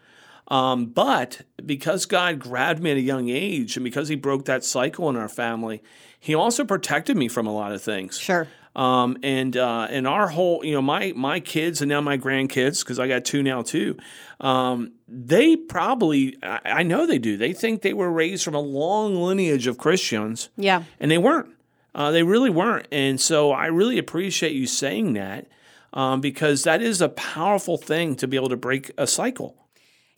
Um, 0.51 0.87
but 0.87 1.41
because 1.65 2.05
God 2.05 2.37
grabbed 2.39 2.81
me 2.83 2.91
at 2.91 2.97
a 2.97 3.01
young 3.01 3.29
age, 3.29 3.77
and 3.77 3.83
because 3.83 4.09
He 4.09 4.15
broke 4.15 4.45
that 4.45 4.63
cycle 4.65 5.09
in 5.09 5.15
our 5.15 5.29
family, 5.29 5.81
He 6.19 6.35
also 6.35 6.65
protected 6.65 7.15
me 7.15 7.27
from 7.29 7.47
a 7.47 7.53
lot 7.53 7.71
of 7.71 7.81
things. 7.81 8.19
sure. 8.19 8.47
Um, 8.73 9.17
and 9.21 9.57
uh, 9.57 9.87
and 9.89 10.07
our 10.07 10.27
whole, 10.29 10.63
you 10.63 10.73
know, 10.73 10.81
my 10.81 11.11
my 11.15 11.39
kids 11.41 11.81
and 11.81 11.89
now 11.89 11.99
my 11.99 12.17
grandkids, 12.17 12.79
because 12.83 12.99
I 12.99 13.07
got 13.09 13.25
two 13.25 13.43
now 13.43 13.61
too. 13.63 13.97
Um, 14.39 14.93
they 15.09 15.55
probably, 15.57 16.37
I, 16.41 16.59
I 16.65 16.83
know 16.83 17.05
they 17.05 17.17
do. 17.19 17.35
They 17.37 17.51
think 17.53 17.81
they 17.81 17.93
were 17.93 18.09
raised 18.11 18.43
from 18.45 18.55
a 18.55 18.61
long 18.61 19.15
lineage 19.15 19.67
of 19.67 19.77
Christians, 19.77 20.49
Yeah. 20.57 20.83
and 21.01 21.11
they 21.11 21.17
weren't. 21.17 21.49
Uh, 21.93 22.11
they 22.11 22.23
really 22.23 22.49
weren't. 22.49 22.87
And 22.93 23.19
so 23.19 23.51
I 23.51 23.65
really 23.65 23.97
appreciate 23.97 24.53
you 24.53 24.65
saying 24.67 25.13
that 25.13 25.47
um, 25.91 26.21
because 26.21 26.63
that 26.63 26.81
is 26.81 27.01
a 27.01 27.09
powerful 27.09 27.77
thing 27.77 28.15
to 28.15 28.27
be 28.27 28.37
able 28.37 28.47
to 28.49 28.57
break 28.57 28.91
a 28.97 29.05
cycle. 29.05 29.57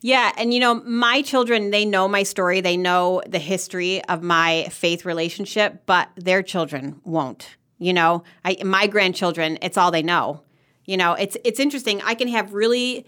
Yeah, 0.06 0.34
and 0.36 0.54
you 0.54 0.60
know, 0.60 0.76
my 0.84 1.22
children, 1.22 1.72
they 1.72 1.86
know 1.86 2.10
my 2.10 2.24
story. 2.24 2.60
They 2.60 2.76
know 2.76 3.22
the 3.26 3.40
history 3.40 4.04
of 4.04 4.22
my 4.22 4.68
faith 4.70 5.06
relationship, 5.06 5.84
but 5.86 6.10
their 6.18 6.44
children 6.44 7.00
won't. 7.06 7.56
You 7.78 7.94
know, 7.94 8.26
I 8.44 8.58
my 8.66 8.86
grandchildren, 8.88 9.58
it's 9.62 9.78
all 9.78 9.92
they 9.92 10.04
know. 10.04 10.44
You 10.84 10.98
know, 10.98 11.14
it's 11.14 11.38
it's 11.46 11.58
interesting. 11.58 12.02
I 12.04 12.16
can 12.16 12.28
have 12.28 12.54
really 12.54 13.06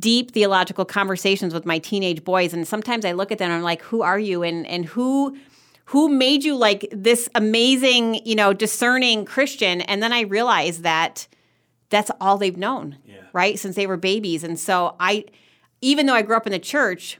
deep 0.00 0.32
theological 0.32 0.84
conversations 0.84 1.54
with 1.54 1.64
my 1.64 1.78
teenage 1.78 2.24
boys 2.24 2.52
and 2.52 2.66
sometimes 2.66 3.04
I 3.04 3.12
look 3.12 3.30
at 3.30 3.38
them 3.38 3.50
and 3.50 3.58
I'm 3.58 3.62
like, 3.62 3.82
"Who 3.82 4.02
are 4.02 4.18
you 4.18 4.42
and 4.42 4.66
and 4.66 4.84
who 4.86 5.36
who 5.86 6.08
made 6.08 6.42
you 6.42 6.56
like 6.56 6.88
this 6.90 7.28
amazing, 7.36 8.26
you 8.26 8.34
know, 8.34 8.52
discerning 8.52 9.24
Christian?" 9.24 9.82
And 9.82 10.02
then 10.02 10.12
I 10.12 10.22
realize 10.22 10.82
that 10.82 11.28
that's 11.90 12.10
all 12.20 12.38
they've 12.38 12.56
known, 12.56 12.96
right? 13.32 13.56
Since 13.56 13.76
they 13.76 13.86
were 13.86 13.96
babies. 13.96 14.42
And 14.42 14.58
so 14.58 14.96
I 14.98 15.26
even 15.80 16.06
though 16.06 16.14
I 16.14 16.22
grew 16.22 16.36
up 16.36 16.46
in 16.46 16.52
the 16.52 16.58
church, 16.58 17.18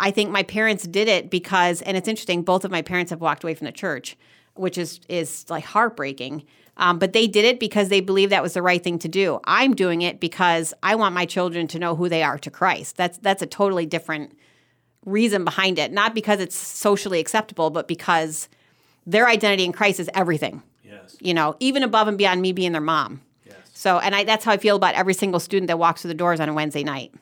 I 0.00 0.10
think 0.10 0.30
my 0.30 0.42
parents 0.42 0.86
did 0.86 1.08
it 1.08 1.30
because, 1.30 1.82
and 1.82 1.96
it's 1.96 2.08
interesting, 2.08 2.42
both 2.42 2.64
of 2.64 2.70
my 2.70 2.82
parents 2.82 3.10
have 3.10 3.20
walked 3.20 3.44
away 3.44 3.54
from 3.54 3.66
the 3.66 3.72
church, 3.72 4.16
which 4.54 4.78
is 4.78 5.00
is 5.08 5.46
like 5.48 5.64
heartbreaking. 5.64 6.44
Um, 6.76 6.98
but 6.98 7.12
they 7.12 7.28
did 7.28 7.44
it 7.44 7.60
because 7.60 7.88
they 7.88 8.00
believed 8.00 8.32
that 8.32 8.42
was 8.42 8.54
the 8.54 8.62
right 8.62 8.82
thing 8.82 8.98
to 8.98 9.08
do. 9.08 9.38
I'm 9.44 9.74
doing 9.74 10.02
it 10.02 10.18
because 10.18 10.74
I 10.82 10.96
want 10.96 11.14
my 11.14 11.24
children 11.24 11.68
to 11.68 11.78
know 11.78 11.94
who 11.94 12.08
they 12.08 12.22
are 12.24 12.38
to 12.38 12.50
Christ. 12.50 12.96
That's 12.96 13.18
that's 13.18 13.42
a 13.42 13.46
totally 13.46 13.86
different 13.86 14.36
reason 15.06 15.44
behind 15.44 15.78
it. 15.78 15.92
Not 15.92 16.14
because 16.14 16.40
it's 16.40 16.56
socially 16.56 17.20
acceptable, 17.20 17.70
but 17.70 17.86
because 17.86 18.48
their 19.06 19.28
identity 19.28 19.64
in 19.64 19.72
Christ 19.72 20.00
is 20.00 20.10
everything. 20.14 20.62
Yes. 20.82 21.16
You 21.20 21.34
know, 21.34 21.56
even 21.60 21.82
above 21.82 22.08
and 22.08 22.18
beyond 22.18 22.42
me 22.42 22.52
being 22.52 22.72
their 22.72 22.80
mom. 22.80 23.20
Yes. 23.46 23.56
So, 23.74 23.98
and 23.98 24.14
I, 24.14 24.24
that's 24.24 24.44
how 24.44 24.52
I 24.52 24.56
feel 24.56 24.76
about 24.76 24.94
every 24.94 25.14
single 25.14 25.40
student 25.40 25.68
that 25.68 25.78
walks 25.78 26.02
through 26.02 26.08
the 26.08 26.14
doors 26.14 26.40
on 26.40 26.48
a 26.48 26.54
Wednesday 26.54 26.82
night. 26.82 27.14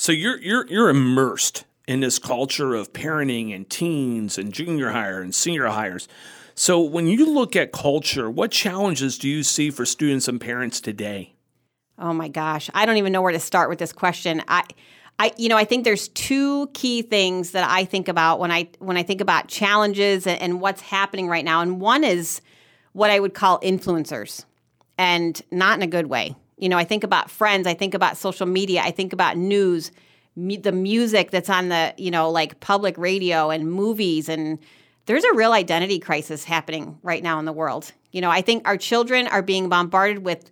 So 0.00 0.12
you're 0.12 0.38
you're 0.38 0.66
you're 0.66 0.88
immersed 0.88 1.64
in 1.86 2.00
this 2.00 2.18
culture 2.18 2.74
of 2.74 2.94
parenting 2.94 3.54
and 3.54 3.68
teens 3.68 4.38
and 4.38 4.50
junior 4.50 4.92
hire 4.92 5.20
and 5.20 5.34
senior 5.34 5.66
hires. 5.66 6.08
So 6.54 6.80
when 6.80 7.06
you 7.06 7.30
look 7.30 7.54
at 7.54 7.70
culture, 7.70 8.30
what 8.30 8.50
challenges 8.50 9.18
do 9.18 9.28
you 9.28 9.42
see 9.42 9.70
for 9.70 9.84
students 9.84 10.26
and 10.26 10.40
parents 10.40 10.80
today? 10.80 11.34
Oh 11.98 12.14
my 12.14 12.28
gosh, 12.28 12.70
I 12.72 12.86
don't 12.86 12.96
even 12.96 13.12
know 13.12 13.20
where 13.20 13.30
to 13.30 13.38
start 13.38 13.68
with 13.68 13.78
this 13.78 13.92
question. 13.92 14.42
I 14.48 14.64
I 15.18 15.34
you 15.36 15.50
know, 15.50 15.58
I 15.58 15.66
think 15.66 15.84
there's 15.84 16.08
two 16.08 16.68
key 16.68 17.02
things 17.02 17.50
that 17.50 17.68
I 17.70 17.84
think 17.84 18.08
about 18.08 18.40
when 18.40 18.50
I 18.50 18.70
when 18.78 18.96
I 18.96 19.02
think 19.02 19.20
about 19.20 19.48
challenges 19.48 20.26
and, 20.26 20.40
and 20.40 20.60
what's 20.62 20.80
happening 20.80 21.28
right 21.28 21.44
now. 21.44 21.60
And 21.60 21.78
one 21.78 22.04
is 22.04 22.40
what 22.94 23.10
I 23.10 23.20
would 23.20 23.34
call 23.34 23.60
influencers. 23.60 24.46
And 24.96 25.38
not 25.50 25.76
in 25.76 25.82
a 25.82 25.86
good 25.86 26.06
way. 26.06 26.36
You 26.60 26.68
know, 26.68 26.78
I 26.78 26.84
think 26.84 27.04
about 27.04 27.30
friends, 27.30 27.66
I 27.66 27.74
think 27.74 27.94
about 27.94 28.16
social 28.16 28.46
media, 28.46 28.82
I 28.84 28.90
think 28.90 29.12
about 29.12 29.36
news, 29.36 29.90
the 30.36 30.72
music 30.72 31.30
that's 31.30 31.50
on 31.50 31.68
the, 31.68 31.94
you 31.96 32.10
know, 32.10 32.30
like 32.30 32.60
public 32.60 32.96
radio 32.98 33.50
and 33.50 33.70
movies 33.70 34.28
and 34.28 34.58
there's 35.06 35.24
a 35.24 35.34
real 35.34 35.52
identity 35.52 35.98
crisis 35.98 36.44
happening 36.44 36.98
right 37.02 37.22
now 37.22 37.38
in 37.38 37.44
the 37.44 37.52
world. 37.52 37.92
You 38.12 38.20
know, 38.20 38.30
I 38.30 38.42
think 38.42 38.68
our 38.68 38.76
children 38.76 39.26
are 39.26 39.42
being 39.42 39.68
bombarded 39.68 40.24
with 40.24 40.50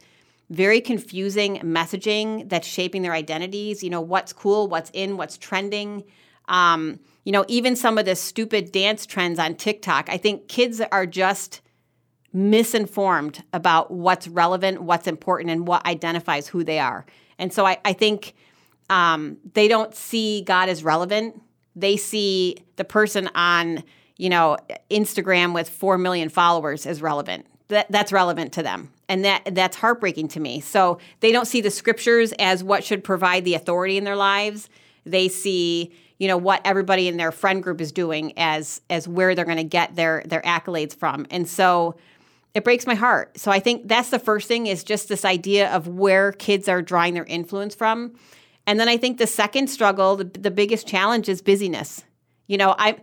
very 0.50 0.80
confusing 0.80 1.58
messaging 1.58 2.48
that's 2.48 2.66
shaping 2.66 3.02
their 3.02 3.12
identities. 3.12 3.84
You 3.84 3.90
know, 3.90 4.00
what's 4.00 4.32
cool, 4.32 4.66
what's 4.66 4.90
in, 4.94 5.16
what's 5.16 5.36
trending. 5.36 6.04
Um, 6.48 6.98
you 7.24 7.32
know, 7.32 7.44
even 7.46 7.76
some 7.76 7.98
of 7.98 8.06
the 8.06 8.16
stupid 8.16 8.72
dance 8.72 9.04
trends 9.06 9.38
on 9.38 9.54
TikTok. 9.54 10.08
I 10.08 10.16
think 10.16 10.48
kids 10.48 10.80
are 10.80 11.06
just 11.06 11.60
misinformed 12.32 13.42
about 13.52 13.90
what's 13.90 14.28
relevant, 14.28 14.82
what's 14.82 15.06
important, 15.06 15.50
and 15.50 15.66
what 15.66 15.85
identifies 15.87 16.49
who 16.49 16.62
they 16.62 16.78
are. 16.78 17.06
And 17.38 17.52
so 17.52 17.66
I, 17.66 17.78
I 17.85 17.92
think 17.92 18.35
um, 18.90 19.38
they 19.54 19.68
don't 19.68 19.94
see 19.94 20.42
God 20.42 20.68
as 20.68 20.85
relevant. 20.85 21.40
They 21.76 21.97
see 21.97 22.56
the 22.76 22.85
person 22.85 23.28
on, 23.35 23.85
you 24.16 24.28
know, 24.28 24.56
Instagram 24.90 25.54
with 25.54 25.68
four 25.68 25.99
million 25.99 26.28
followers 26.28 26.87
as 26.87 27.00
relevant. 27.00 27.47
That, 27.68 27.90
that's 27.90 28.12
relevant 28.12 28.54
to 28.54 28.62
them, 28.62 28.90
and 29.11 29.26
that 29.26 29.54
that's 29.54 29.76
heartbreaking 29.76 30.28
to 30.28 30.40
me. 30.40 30.61
So 30.61 30.99
they 31.20 31.32
don't 31.32 31.44
see 31.44 31.61
the 31.61 31.70
scriptures 31.70 32.32
as 32.38 32.64
what 32.64 32.82
should 32.82 33.04
provide 33.04 33.44
the 33.44 33.54
authority 33.54 33.99
in 33.99 34.04
their 34.04 34.16
lives. 34.16 34.70
They 35.04 35.28
see, 35.28 35.92
you 36.16 36.28
know, 36.28 36.38
what 36.38 36.62
everybody 36.64 37.08
in 37.08 37.18
their 37.18 37.30
friend 37.30 37.62
group 37.62 37.82
is 37.82 37.92
doing 37.92 38.32
as 38.38 38.80
as 38.88 39.06
where 39.06 39.35
they're 39.35 39.44
going 39.44 39.58
to 39.58 39.64
get 39.64 39.97
their 39.97 40.23
their 40.25 40.40
accolades 40.40 40.97
from. 40.97 41.26
And 41.30 41.47
so 41.47 41.97
it 42.54 42.64
breaks 42.64 42.86
my 42.86 42.94
heart. 42.94 43.38
So 43.38 43.50
I 43.50 43.60
think 43.60 43.88
that's 43.88 44.10
the 44.10 44.18
first 44.18 44.48
thing 44.48 44.66
is 44.66 44.82
just 44.82 45.08
this 45.08 45.24
idea 45.24 45.70
of 45.70 45.86
where 45.86 46.32
kids 46.32 46.68
are 46.68 46.82
drawing 46.82 47.14
their 47.14 47.24
influence 47.24 47.74
from. 47.74 48.14
And 48.66 48.78
then 48.78 48.88
I 48.88 48.96
think 48.96 49.18
the 49.18 49.26
second 49.26 49.68
struggle, 49.68 50.16
the, 50.16 50.24
the 50.24 50.50
biggest 50.50 50.86
challenge 50.86 51.28
is 51.28 51.40
busyness. 51.40 52.04
You 52.46 52.56
know, 52.56 52.74
I'm 52.78 52.96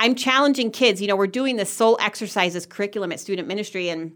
I'm 0.00 0.14
challenging 0.14 0.70
kids. 0.70 1.00
You 1.00 1.08
know, 1.08 1.16
we're 1.16 1.26
doing 1.26 1.56
this 1.56 1.72
soul 1.72 1.96
exercises 2.00 2.66
curriculum 2.66 3.12
at 3.12 3.20
student 3.20 3.46
ministry 3.46 3.88
and 3.88 4.12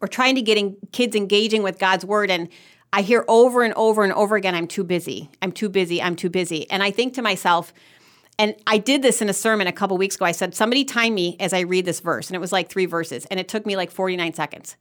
we're 0.00 0.08
trying 0.08 0.36
to 0.36 0.42
get 0.42 0.56
in, 0.56 0.76
kids 0.92 1.16
engaging 1.16 1.62
with 1.62 1.78
God's 1.78 2.04
word 2.04 2.30
and 2.30 2.48
I 2.92 3.02
hear 3.02 3.24
over 3.28 3.62
and 3.62 3.74
over 3.74 4.04
and 4.04 4.12
over 4.12 4.36
again 4.36 4.54
I'm 4.54 4.68
too 4.68 4.84
busy. 4.84 5.30
I'm 5.42 5.52
too 5.52 5.68
busy. 5.68 6.00
I'm 6.00 6.16
too 6.16 6.30
busy. 6.30 6.70
And 6.70 6.82
I 6.82 6.90
think 6.90 7.14
to 7.14 7.22
myself, 7.22 7.72
and 8.38 8.54
I 8.66 8.78
did 8.78 9.02
this 9.02 9.20
in 9.20 9.28
a 9.28 9.34
sermon 9.34 9.66
a 9.66 9.72
couple 9.72 9.98
weeks 9.98 10.14
ago. 10.14 10.24
I 10.24 10.32
said, 10.32 10.54
somebody 10.54 10.84
time 10.84 11.14
me 11.14 11.36
as 11.40 11.52
I 11.52 11.60
read 11.60 11.84
this 11.84 11.98
verse. 11.98 12.28
And 12.28 12.36
it 12.36 12.38
was 12.38 12.52
like 12.52 12.68
three 12.68 12.86
verses. 12.86 13.26
And 13.26 13.40
it 13.40 13.48
took 13.48 13.66
me 13.66 13.76
like 13.76 13.90
49 13.90 14.32
seconds. 14.34 14.76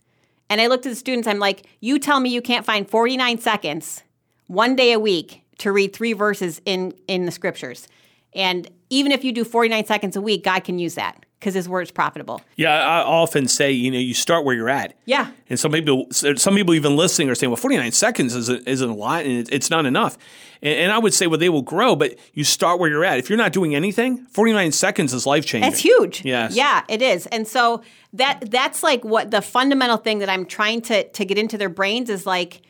And 0.50 0.62
I 0.62 0.68
looked 0.68 0.86
at 0.86 0.90
the 0.90 0.96
students. 0.96 1.28
I'm 1.28 1.40
like, 1.40 1.66
you 1.80 1.98
tell 1.98 2.20
me 2.20 2.30
you 2.30 2.42
can't 2.42 2.66
find 2.66 2.88
49 2.88 3.40
seconds 3.40 4.04
one 4.46 4.76
day 4.76 4.92
a 4.92 5.00
week 5.00 5.42
to 5.58 5.72
read 5.72 5.94
three 5.94 6.14
verses 6.14 6.62
in, 6.66 6.94
in 7.08 7.26
the 7.26 7.32
scriptures. 7.32 7.88
And 8.34 8.70
even 8.92 9.12
if 9.12 9.24
you 9.24 9.32
do 9.32 9.44
49 9.44 9.86
seconds 9.86 10.16
a 10.16 10.22
week, 10.22 10.44
God 10.44 10.64
can 10.64 10.78
use 10.78 10.96
that 10.96 11.26
because 11.40 11.54
his 11.54 11.70
word 11.70 11.82
is 11.82 11.92
profitable. 11.92 12.42
Yeah, 12.56 12.74
I 12.74 13.04
often 13.04 13.48
say, 13.48 13.72
you 13.72 13.92
know, 13.92 14.00
you 14.00 14.14
start 14.14 14.44
where 14.44 14.56
you're 14.56 14.70
at. 14.70 14.96
Yeah. 15.06 15.32
And 15.50 15.60
some 15.60 15.72
people, 15.72 16.08
some 16.12 16.56
people 16.56 16.74
even 16.74 16.96
listening 16.96 17.30
are 17.30 17.36
saying, 17.36 17.52
well, 17.52 17.58
49 17.58 17.92
seconds 17.92 18.36
isn't, 18.36 18.68
isn't 18.68 18.90
a 18.90 18.96
lot 18.96 19.26
and 19.26 19.48
it's 19.52 19.70
not 19.70 19.86
enough. 19.86 20.18
And, 20.64 20.74
and, 20.74 20.92
I 20.92 20.98
would 20.98 21.14
say, 21.14 21.28
well, 21.28 21.38
they 21.38 21.50
will 21.50 21.62
grow, 21.62 21.96
but 21.96 22.16
you 22.34 22.44
start 22.44 22.80
where 22.80 22.90
you're 22.90 23.06
at. 23.06 23.20
If 23.20 23.30
you're 23.30 23.38
not 23.38 23.54
doing 23.54 23.76
anything, 23.76 24.26
49 24.26 24.72
seconds 24.72 25.14
is 25.14 25.28
life 25.28 25.46
changing. 25.46 25.72
It's 25.72 25.80
huge. 25.80 26.26
Yes. 26.26 26.56
Yeah, 26.56 26.84
it 26.90 27.04
is. 27.04 27.28
And 27.28 27.48
so 27.48 27.84
that 28.14 28.50
that's 28.50 28.82
like 28.82 29.06
what 29.06 29.30
the 29.30 29.42
fundamental 29.42 29.98
thing 29.98 30.20
that 30.20 30.30
I'm 30.30 30.46
trying 30.46 30.82
to 30.84 31.08
to 31.08 31.26
get 31.26 31.38
into 31.38 31.58
their 31.58 31.70
brains 31.70 32.10
is 32.10 32.26
like, 32.26 32.62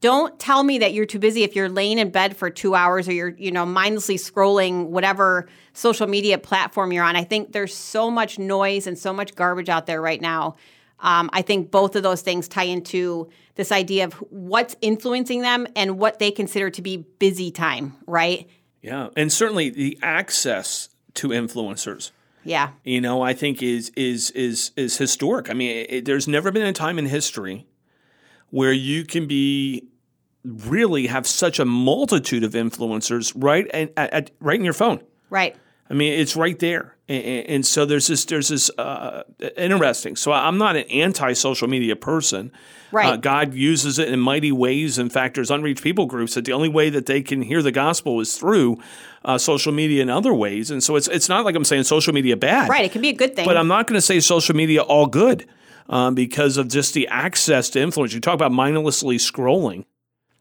don't 0.00 0.38
tell 0.38 0.62
me 0.62 0.78
that 0.78 0.94
you're 0.94 1.06
too 1.06 1.18
busy 1.18 1.42
if 1.42 1.54
you're 1.54 1.68
laying 1.68 1.98
in 1.98 2.10
bed 2.10 2.36
for 2.36 2.48
two 2.50 2.74
hours 2.74 3.08
or 3.08 3.12
you're 3.12 3.28
you 3.28 3.50
know 3.50 3.66
mindlessly 3.66 4.16
scrolling 4.16 4.86
whatever 4.86 5.48
social 5.72 6.06
media 6.06 6.38
platform 6.38 6.92
you're 6.92 7.04
on. 7.04 7.16
I 7.16 7.24
think 7.24 7.52
there's 7.52 7.74
so 7.74 8.10
much 8.10 8.38
noise 8.38 8.86
and 8.86 8.98
so 8.98 9.12
much 9.12 9.34
garbage 9.34 9.68
out 9.68 9.86
there 9.86 10.00
right 10.00 10.20
now. 10.20 10.56
Um, 11.02 11.30
i 11.32 11.40
think 11.40 11.70
both 11.70 11.96
of 11.96 12.02
those 12.02 12.20
things 12.20 12.46
tie 12.46 12.64
into 12.64 13.30
this 13.54 13.72
idea 13.72 14.04
of 14.04 14.12
what's 14.28 14.76
influencing 14.82 15.40
them 15.40 15.66
and 15.74 15.98
what 15.98 16.18
they 16.18 16.30
consider 16.30 16.68
to 16.68 16.82
be 16.82 16.98
busy 17.18 17.50
time 17.50 17.96
right? 18.06 18.48
Yeah 18.82 19.08
and 19.16 19.32
certainly 19.32 19.70
the 19.70 19.98
access 20.02 20.90
to 21.14 21.28
influencers. 21.28 22.10
Yeah. 22.44 22.70
You 22.84 23.00
know 23.00 23.22
i 23.22 23.32
think 23.32 23.62
is 23.62 23.90
is 23.96 24.30
is 24.32 24.72
is 24.76 24.98
historic. 24.98 25.48
I 25.50 25.54
mean 25.54 25.86
it, 25.88 26.04
there's 26.04 26.28
never 26.28 26.50
been 26.50 26.66
a 26.66 26.72
time 26.74 26.98
in 26.98 27.06
history 27.06 27.66
where 28.50 28.72
you 28.72 29.04
can 29.04 29.26
be 29.26 29.88
really 30.44 31.06
have 31.06 31.26
such 31.26 31.58
a 31.58 31.64
multitude 31.64 32.44
of 32.44 32.52
influencers 32.52 33.32
right 33.36 33.66
at, 33.68 33.92
at 33.96 34.30
right 34.40 34.58
in 34.58 34.64
your 34.64 34.74
phone. 34.74 35.02
Right. 35.28 35.56
I 35.88 35.94
mean, 35.94 36.12
it's 36.12 36.36
right 36.36 36.56
there, 36.60 36.96
and, 37.08 37.24
and 37.24 37.66
so 37.66 37.84
there's 37.84 38.06
this 38.06 38.24
there's 38.26 38.48
this 38.48 38.70
uh, 38.78 39.24
interesting. 39.56 40.14
So 40.14 40.30
I'm 40.30 40.56
not 40.56 40.76
an 40.76 40.84
anti-social 40.84 41.66
media 41.66 41.96
person. 41.96 42.52
Right. 42.92 43.14
Uh, 43.14 43.16
God 43.16 43.54
uses 43.54 43.98
it 43.98 44.08
in 44.08 44.20
mighty 44.20 44.52
ways. 44.52 44.98
In 44.98 45.10
fact, 45.10 45.34
there's 45.34 45.50
unreached 45.50 45.82
people 45.82 46.06
groups 46.06 46.34
that 46.34 46.44
the 46.44 46.52
only 46.52 46.68
way 46.68 46.90
that 46.90 47.06
they 47.06 47.22
can 47.22 47.42
hear 47.42 47.60
the 47.60 47.72
gospel 47.72 48.20
is 48.20 48.38
through 48.38 48.78
uh, 49.24 49.36
social 49.36 49.72
media 49.72 50.00
in 50.02 50.10
other 50.10 50.32
ways. 50.32 50.70
And 50.70 50.80
so 50.80 50.94
it's 50.94 51.08
it's 51.08 51.28
not 51.28 51.44
like 51.44 51.56
I'm 51.56 51.64
saying 51.64 51.84
social 51.84 52.14
media 52.14 52.36
bad. 52.36 52.68
Right. 52.68 52.84
It 52.84 52.92
can 52.92 53.02
be 53.02 53.08
a 53.08 53.14
good 53.14 53.34
thing. 53.34 53.44
But 53.44 53.56
I'm 53.56 53.68
not 53.68 53.88
going 53.88 53.98
to 53.98 54.02
say 54.02 54.20
social 54.20 54.54
media 54.54 54.82
all 54.82 55.06
good 55.06 55.48
um, 55.90 56.14
because 56.14 56.56
of 56.56 56.68
just 56.68 56.94
the 56.94 57.06
access 57.08 57.68
to 57.70 57.80
influence. 57.80 58.14
You 58.14 58.20
talk 58.20 58.34
about 58.34 58.52
mindlessly 58.52 59.18
scrolling. 59.18 59.84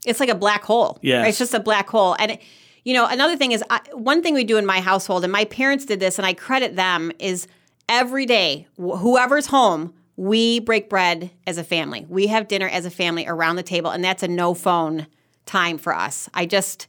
It's 0.06 0.22
like 0.22 0.30
a 0.30 0.36
black 0.36 0.64
hole. 0.64 0.98
Yeah, 1.02 1.26
it's 1.26 1.38
just 1.38 1.54
a 1.54 1.60
black 1.60 1.90
hole. 1.90 2.16
And 2.18 2.32
it, 2.32 2.42
you 2.86 2.94
know, 2.94 3.06
another 3.06 3.36
thing 3.36 3.52
is 3.52 3.62
I, 3.70 3.82
one 3.92 4.24
thing 4.24 4.34
we 4.34 4.46
do 4.46 4.58
in 4.58 4.66
my 4.66 4.80
household, 4.80 5.26
and 5.26 5.34
my 5.34 5.44
parents 5.46 5.86
did 5.86 6.00
this, 6.00 6.18
and 6.18 6.26
I 6.26 6.34
credit 6.34 6.78
them 6.78 7.12
is 7.20 7.48
every 7.90 8.26
day, 8.26 8.68
wh- 8.78 8.98
whoever's 8.98 9.48
home, 9.48 9.94
we 10.16 10.60
break 10.60 10.90
bread 10.90 11.32
as 11.46 11.58
a 11.58 11.64
family. 11.64 12.06
We 12.08 12.28
have 12.28 12.48
dinner 12.48 12.70
as 12.70 12.86
a 12.86 12.90
family 12.90 13.26
around 13.28 13.58
the 13.58 13.64
table, 13.64 13.90
and 13.90 14.04
that's 14.04 14.24
a 14.24 14.28
no 14.28 14.54
phone 14.54 15.08
time 15.46 15.78
for 15.78 15.94
us. 15.94 16.30
I 16.34 16.46
just 16.46 16.88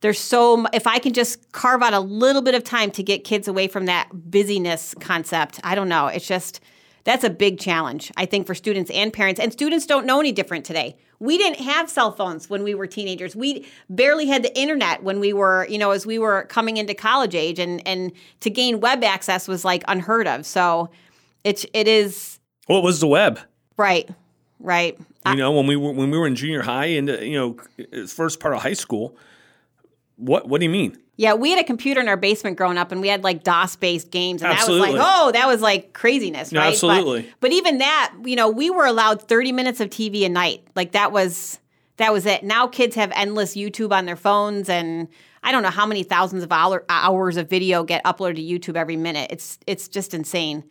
there's 0.00 0.18
so 0.18 0.64
if 0.72 0.86
I 0.86 0.98
can 0.98 1.12
just 1.12 1.52
carve 1.52 1.82
out 1.82 1.92
a 1.92 2.00
little 2.00 2.42
bit 2.42 2.54
of 2.54 2.64
time 2.64 2.90
to 2.92 3.02
get 3.02 3.24
kids 3.24 3.46
away 3.46 3.68
from 3.68 3.86
that 3.86 4.08
busyness 4.12 4.94
concept. 4.98 5.60
I 5.62 5.74
don't 5.74 5.88
know. 5.88 6.06
It's 6.06 6.26
just 6.26 6.60
that's 7.08 7.24
a 7.24 7.30
big 7.30 7.58
challenge, 7.58 8.12
I 8.18 8.26
think, 8.26 8.46
for 8.46 8.54
students 8.54 8.90
and 8.90 9.10
parents. 9.10 9.40
And 9.40 9.50
students 9.50 9.86
don't 9.86 10.04
know 10.04 10.20
any 10.20 10.30
different 10.30 10.66
today. 10.66 10.94
We 11.18 11.38
didn't 11.38 11.60
have 11.60 11.88
cell 11.88 12.12
phones 12.12 12.50
when 12.50 12.62
we 12.62 12.74
were 12.74 12.86
teenagers. 12.86 13.34
We 13.34 13.66
barely 13.88 14.26
had 14.26 14.42
the 14.42 14.54
internet 14.54 15.02
when 15.02 15.18
we 15.18 15.32
were, 15.32 15.66
you 15.70 15.78
know, 15.78 15.92
as 15.92 16.04
we 16.04 16.18
were 16.18 16.42
coming 16.50 16.76
into 16.76 16.92
college 16.92 17.34
age, 17.34 17.58
and 17.58 17.80
and 17.88 18.12
to 18.40 18.50
gain 18.50 18.80
web 18.80 19.02
access 19.02 19.48
was 19.48 19.64
like 19.64 19.84
unheard 19.88 20.28
of. 20.28 20.44
So, 20.44 20.90
it's 21.44 21.64
it 21.72 21.88
is. 21.88 22.40
What 22.66 22.82
was 22.82 23.00
the 23.00 23.06
web? 23.06 23.40
Right, 23.78 24.06
right. 24.60 24.98
You 25.26 25.36
know, 25.36 25.52
when 25.52 25.66
we 25.66 25.76
were 25.76 25.92
when 25.92 26.10
we 26.10 26.18
were 26.18 26.26
in 26.26 26.34
junior 26.34 26.60
high 26.60 26.88
and 26.88 27.08
you 27.08 27.38
know 27.88 28.06
first 28.06 28.38
part 28.38 28.52
of 28.52 28.60
high 28.60 28.74
school. 28.74 29.16
What 30.16 30.46
What 30.46 30.60
do 30.60 30.66
you 30.66 30.70
mean? 30.70 30.98
Yeah, 31.18 31.34
we 31.34 31.50
had 31.50 31.58
a 31.58 31.64
computer 31.64 32.00
in 32.00 32.08
our 32.08 32.16
basement 32.16 32.56
growing 32.56 32.78
up, 32.78 32.92
and 32.92 33.00
we 33.00 33.08
had 33.08 33.24
like 33.24 33.42
DOS 33.42 33.76
based 33.76 34.10
games, 34.10 34.40
and 34.40 34.52
absolutely. 34.52 34.86
that 34.86 34.92
was 34.92 35.00
like, 35.00 35.12
oh, 35.20 35.32
that 35.32 35.46
was 35.48 35.60
like 35.60 35.92
craziness, 35.92 36.52
right? 36.52 36.68
absolutely. 36.68 37.22
But, 37.22 37.40
but 37.40 37.52
even 37.52 37.78
that, 37.78 38.14
you 38.24 38.36
know, 38.36 38.48
we 38.48 38.70
were 38.70 38.86
allowed 38.86 39.22
thirty 39.22 39.50
minutes 39.52 39.80
of 39.80 39.90
TV 39.90 40.24
a 40.24 40.28
night. 40.28 40.66
Like 40.76 40.92
that 40.92 41.10
was 41.10 41.58
that 41.96 42.12
was 42.12 42.24
it. 42.24 42.44
Now 42.44 42.68
kids 42.68 42.94
have 42.94 43.12
endless 43.14 43.56
YouTube 43.56 43.92
on 43.92 44.06
their 44.06 44.16
phones 44.16 44.68
and 44.68 45.08
I 45.42 45.52
don't 45.52 45.62
know 45.62 45.70
how 45.70 45.86
many 45.86 46.02
thousands 46.02 46.42
of 46.42 46.52
hours 46.52 47.36
of 47.36 47.48
video 47.48 47.84
get 47.84 48.04
uploaded 48.04 48.36
to 48.36 48.42
YouTube 48.42 48.76
every 48.76 48.96
minute. 48.96 49.30
It's 49.30 49.58
it's 49.66 49.88
just 49.88 50.14
insane. 50.14 50.64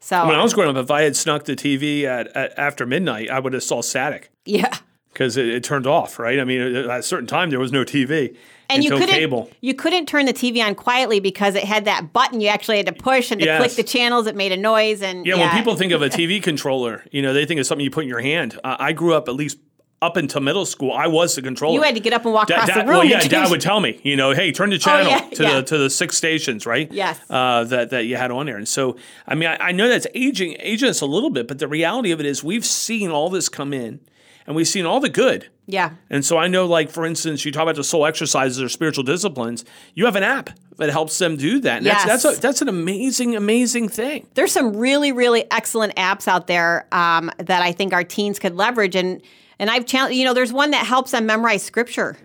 So 0.00 0.26
when 0.26 0.36
I 0.36 0.42
was 0.42 0.52
growing 0.52 0.76
up, 0.76 0.84
if 0.84 0.90
I 0.90 1.02
had 1.02 1.16
snuck 1.16 1.44
the 1.44 1.56
TV 1.56 2.04
at, 2.04 2.28
at 2.36 2.58
after 2.58 2.84
midnight, 2.84 3.30
I 3.30 3.40
would 3.40 3.54
have 3.54 3.62
saw 3.62 3.80
static. 3.80 4.30
Yeah, 4.44 4.76
because 5.12 5.36
it, 5.36 5.48
it, 5.48 5.64
turned 5.64 5.86
off. 5.86 6.18
Right. 6.18 6.38
I 6.38 6.44
mean, 6.44 6.60
at 6.60 6.98
a 6.98 7.02
certain 7.02 7.26
time 7.26 7.50
there 7.50 7.60
was 7.60 7.72
no 7.72 7.84
TV. 7.84 8.36
And 8.70 8.82
you 8.82 8.90
couldn't 8.90 9.08
cable. 9.08 9.50
you 9.60 9.74
couldn't 9.74 10.06
turn 10.06 10.26
the 10.26 10.32
TV 10.32 10.64
on 10.64 10.74
quietly 10.74 11.20
because 11.20 11.54
it 11.54 11.64
had 11.64 11.84
that 11.84 12.12
button 12.12 12.40
you 12.40 12.48
actually 12.48 12.78
had 12.78 12.86
to 12.86 12.92
push 12.92 13.30
and 13.30 13.40
to 13.40 13.46
yes. 13.46 13.60
click 13.60 13.72
the 13.72 13.82
channels. 13.82 14.26
It 14.26 14.36
made 14.36 14.52
a 14.52 14.56
noise 14.56 15.02
and 15.02 15.26
yeah, 15.26 15.36
yeah. 15.36 15.46
When 15.46 15.56
people 15.56 15.76
think 15.76 15.92
of 15.92 16.02
a 16.02 16.08
TV 16.10 16.42
controller, 16.42 17.04
you 17.10 17.22
know, 17.22 17.32
they 17.32 17.46
think 17.46 17.60
of 17.60 17.66
something 17.66 17.84
you 17.84 17.90
put 17.90 18.04
in 18.04 18.08
your 18.08 18.20
hand. 18.20 18.58
Uh, 18.64 18.76
I 18.78 18.92
grew 18.92 19.14
up 19.14 19.28
at 19.28 19.34
least 19.34 19.58
up 20.04 20.16
until 20.16 20.42
middle 20.42 20.66
school, 20.66 20.92
I 20.92 21.06
was 21.06 21.34
the 21.34 21.42
controller. 21.42 21.74
You 21.74 21.82
had 21.82 21.94
to 21.94 22.00
get 22.00 22.12
up 22.12 22.24
and 22.24 22.34
walk 22.34 22.48
da- 22.48 22.56
across 22.56 22.68
da- 22.68 22.74
the 22.74 22.80
room. 22.80 22.98
Well, 22.98 23.04
yeah, 23.04 23.20
Dad 23.28 23.50
would 23.50 23.60
tell 23.60 23.80
me, 23.80 24.00
you 24.02 24.16
know, 24.16 24.32
hey, 24.32 24.52
turn 24.52 24.70
the 24.70 24.78
channel 24.78 25.06
oh, 25.06 25.08
yeah, 25.08 25.30
to 25.30 25.42
yeah. 25.42 25.54
the 25.56 25.62
to 25.62 25.78
the 25.78 25.90
six 25.90 26.16
stations, 26.16 26.66
right? 26.66 26.92
Yes. 26.92 27.18
Uh, 27.30 27.64
that 27.64 27.90
that 27.90 28.04
you 28.04 28.16
had 28.16 28.30
on 28.30 28.46
there, 28.46 28.56
and 28.56 28.68
so 28.68 28.96
I 29.26 29.34
mean, 29.34 29.48
I, 29.48 29.68
I 29.68 29.72
know 29.72 29.88
that's 29.88 30.06
aging 30.14 30.56
aging 30.60 30.90
us 30.90 31.00
a 31.00 31.06
little 31.06 31.30
bit, 31.30 31.48
but 31.48 31.58
the 31.58 31.68
reality 31.68 32.10
of 32.10 32.20
it 32.20 32.26
is, 32.26 32.44
we've 32.44 32.66
seen 32.66 33.10
all 33.10 33.30
this 33.30 33.48
come 33.48 33.72
in, 33.72 34.00
and 34.46 34.54
we've 34.56 34.68
seen 34.68 34.86
all 34.86 35.00
the 35.00 35.08
good. 35.08 35.48
Yeah. 35.66 35.92
And 36.10 36.24
so 36.24 36.36
I 36.36 36.48
know, 36.48 36.66
like 36.66 36.90
for 36.90 37.06
instance, 37.06 37.44
you 37.44 37.52
talk 37.52 37.62
about 37.62 37.76
the 37.76 37.84
soul 37.84 38.04
exercises 38.04 38.62
or 38.62 38.68
spiritual 38.68 39.04
disciplines. 39.04 39.64
You 39.94 40.04
have 40.04 40.16
an 40.16 40.22
app 40.22 40.50
that 40.76 40.90
helps 40.90 41.18
them 41.18 41.36
do 41.36 41.60
that. 41.60 41.78
And 41.78 41.86
yes. 41.86 42.04
That's 42.04 42.22
that's, 42.22 42.38
a, 42.38 42.40
that's 42.40 42.62
an 42.62 42.68
amazing, 42.68 43.34
amazing 43.36 43.88
thing. 43.88 44.26
There's 44.34 44.52
some 44.52 44.76
really, 44.76 45.12
really 45.12 45.50
excellent 45.50 45.96
apps 45.96 46.28
out 46.28 46.46
there 46.46 46.86
um, 46.92 47.30
that 47.38 47.62
I 47.62 47.72
think 47.72 47.92
our 47.92 48.04
teens 48.04 48.38
could 48.38 48.54
leverage 48.54 48.94
and 48.94 49.22
and 49.58 49.70
I've 49.70 49.86
challenged, 49.86 50.18
you 50.18 50.24
know, 50.24 50.34
there's 50.34 50.52
one 50.52 50.72
that 50.72 50.84
helps 50.84 51.12
them 51.12 51.26
memorize 51.26 51.62
scripture. 51.62 52.16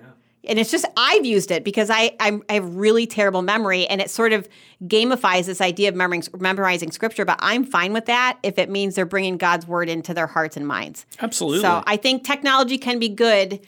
And 0.46 0.58
it's 0.58 0.72
just, 0.72 0.86
I've 0.96 1.25
used 1.25 1.51
it 1.51 1.63
because 1.63 1.89
I, 1.89 2.15
I'm, 2.19 2.43
i 2.50 2.53
have 2.53 2.75
really 2.75 3.05
terrible 3.05 3.41
memory 3.41 3.86
and 3.88 4.00
it 4.01 4.10
sort 4.10 4.31
of 4.31 4.48
gamifies 4.86 5.46
this 5.46 5.62
idea 5.62 5.89
of 5.89 5.96
memorizing, 5.96 6.34
memorizing 6.39 6.91
scripture. 6.91 7.25
But 7.25 7.39
I'm 7.41 7.65
fine 7.65 7.93
with 7.93 8.05
that 8.05 8.39
if 8.43 8.58
it 8.58 8.69
means 8.69 8.96
they're 8.96 9.05
bringing 9.05 9.38
God's 9.38 9.67
word 9.67 9.89
into 9.89 10.13
their 10.13 10.27
hearts 10.27 10.55
and 10.55 10.65
minds. 10.65 11.05
Absolutely. 11.19 11.62
So 11.62 11.84
I 11.86 11.98
think 11.98 12.24
technology 12.24 12.77
can 12.77 13.00
be 13.00 13.10
good. 13.10 13.60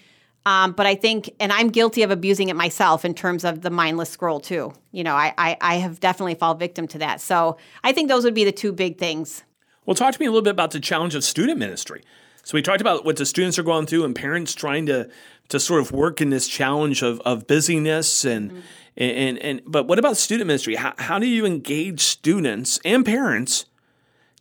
Um, 0.46 0.72
but 0.72 0.88
I 0.88 0.96
think, 0.96 1.30
and 1.40 1.54
I'm 1.54 1.70
guilty 1.70 2.02
of 2.02 2.10
abusing 2.10 2.50
it 2.50 2.56
myself 2.56 3.06
in 3.06 3.14
terms 3.14 3.44
of 3.44 3.62
the 3.62 3.70
mindless 3.70 4.10
scroll 4.10 4.40
too. 4.40 4.74
You 4.92 5.04
know, 5.04 5.14
I, 5.14 5.34
I, 5.38 5.58
I 5.62 5.76
have 5.76 6.00
definitely 6.00 6.36
fall 6.36 6.56
victim 6.56 6.88
to 6.90 6.98
that. 7.00 7.22
So 7.22 7.58
I 7.84 7.92
think 7.92 8.10
those 8.10 8.24
would 8.24 8.34
be 8.34 8.44
the 8.44 8.52
two 8.52 8.72
big 8.72 8.98
things. 8.98 9.44
Well, 9.86 9.96
talk 9.96 10.14
to 10.14 10.20
me 10.20 10.26
a 10.26 10.32
little 10.32 10.42
bit 10.42 10.52
about 10.52 10.72
the 10.72 10.80
challenge 10.80 11.14
of 11.16 11.24
student 11.24 11.60
ministry. 11.60 12.02
So 12.44 12.56
we 12.56 12.62
talked 12.64 12.82
about 12.82 13.06
what 13.06 13.18
the 13.18 13.26
students 13.26 13.60
are 13.60 13.64
going 13.64 13.86
through 13.86 14.04
and 14.04 14.16
parents 14.16 14.56
trying 14.56 14.88
to 14.88 15.10
to 15.52 15.60
sort 15.60 15.82
of 15.82 15.92
work 15.92 16.22
in 16.22 16.30
this 16.30 16.48
challenge 16.48 17.02
of, 17.04 17.22
of 17.22 17.46
busyness 17.46 18.26
and, 18.26 18.52
mm-hmm. 18.52 18.60
and 18.98 19.38
and 19.40 19.62
but 19.66 19.88
what 19.88 20.00
about 20.00 20.18
student 20.18 20.48
ministry? 20.48 20.76
How, 20.76 20.94
how 20.98 21.20
do 21.20 21.28
you 21.28 21.46
engage 21.46 22.02
students 22.02 22.80
and 22.84 23.06
parents 23.06 23.66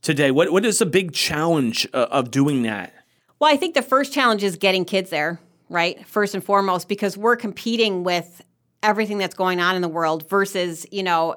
today? 0.02 0.30
What 0.30 0.50
what 0.50 0.64
is 0.64 0.78
the 0.78 0.86
big 0.86 1.12
challenge 1.12 1.86
uh, 1.92 2.06
of 2.10 2.30
doing 2.30 2.62
that? 2.62 2.94
Well, 3.38 3.52
I 3.52 3.56
think 3.56 3.74
the 3.74 3.82
first 3.82 4.12
challenge 4.12 4.42
is 4.42 4.56
getting 4.56 4.84
kids 4.84 5.10
there, 5.10 5.40
right? 5.68 6.06
First 6.06 6.34
and 6.34 6.44
foremost, 6.44 6.88
because 6.88 7.16
we're 7.16 7.36
competing 7.36 8.04
with 8.04 8.42
everything 8.82 9.18
that's 9.18 9.34
going 9.34 9.60
on 9.60 9.76
in 9.76 9.82
the 9.82 9.88
world 9.88 10.28
versus, 10.28 10.86
you 10.90 11.02
know, 11.02 11.36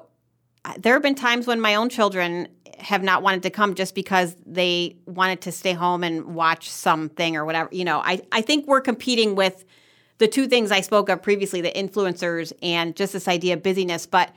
there 0.78 0.94
have 0.94 1.02
been 1.02 1.14
times 1.14 1.46
when 1.46 1.60
my 1.60 1.74
own 1.74 1.88
children 1.88 2.48
have 2.80 3.02
not 3.02 3.22
wanted 3.22 3.42
to 3.44 3.50
come 3.50 3.74
just 3.74 3.94
because 3.94 4.36
they 4.46 4.96
wanted 5.06 5.40
to 5.42 5.52
stay 5.52 5.72
home 5.72 6.04
and 6.04 6.34
watch 6.34 6.70
something 6.70 7.36
or 7.36 7.44
whatever. 7.44 7.68
You 7.72 7.84
know, 7.84 7.98
I, 7.98 8.22
I 8.32 8.40
think 8.40 8.66
we're 8.66 8.80
competing 8.80 9.34
with 9.34 9.64
the 10.18 10.28
two 10.28 10.46
things 10.46 10.70
I 10.70 10.80
spoke 10.80 11.08
of 11.08 11.22
previously 11.22 11.60
the 11.60 11.72
influencers 11.72 12.52
and 12.62 12.94
just 12.94 13.12
this 13.12 13.28
idea 13.28 13.54
of 13.54 13.62
busyness. 13.62 14.06
But 14.06 14.32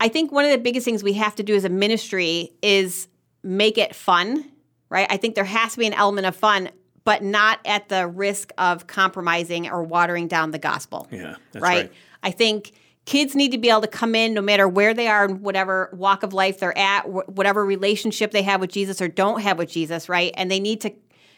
I 0.00 0.08
think 0.08 0.32
one 0.32 0.44
of 0.44 0.50
the 0.50 0.58
biggest 0.58 0.84
things 0.84 1.02
we 1.02 1.14
have 1.14 1.34
to 1.36 1.42
do 1.42 1.54
as 1.54 1.64
a 1.64 1.68
ministry 1.68 2.52
is 2.62 3.08
make 3.42 3.78
it 3.78 3.94
fun, 3.94 4.50
right? 4.88 5.06
I 5.10 5.16
think 5.16 5.34
there 5.34 5.44
has 5.44 5.72
to 5.72 5.78
be 5.78 5.86
an 5.86 5.92
element 5.92 6.26
of 6.26 6.34
fun, 6.34 6.70
but 7.04 7.22
not 7.22 7.60
at 7.64 7.88
the 7.88 8.06
risk 8.06 8.52
of 8.58 8.86
compromising 8.86 9.68
or 9.68 9.82
watering 9.82 10.26
down 10.26 10.50
the 10.50 10.58
gospel. 10.58 11.06
Yeah, 11.10 11.36
right? 11.54 11.62
right. 11.62 11.92
I 12.22 12.30
think 12.30 12.72
kids 13.04 13.34
need 13.34 13.52
to 13.52 13.58
be 13.58 13.68
able 13.68 13.82
to 13.82 13.88
come 13.88 14.14
in 14.14 14.34
no 14.34 14.40
matter 14.40 14.66
where 14.66 14.94
they 14.94 15.08
are 15.08 15.26
in 15.26 15.42
whatever 15.42 15.90
walk 15.92 16.22
of 16.22 16.32
life 16.32 16.58
they're 16.58 16.76
at 16.76 17.08
whatever 17.08 17.64
relationship 17.64 18.30
they 18.30 18.42
have 18.42 18.60
with 18.60 18.70
jesus 18.70 19.00
or 19.00 19.08
don't 19.08 19.40
have 19.40 19.58
with 19.58 19.70
jesus 19.70 20.08
right? 20.08 20.32
And 20.36 20.50
they 20.50 20.60
need 20.60 20.80
to 20.82 20.92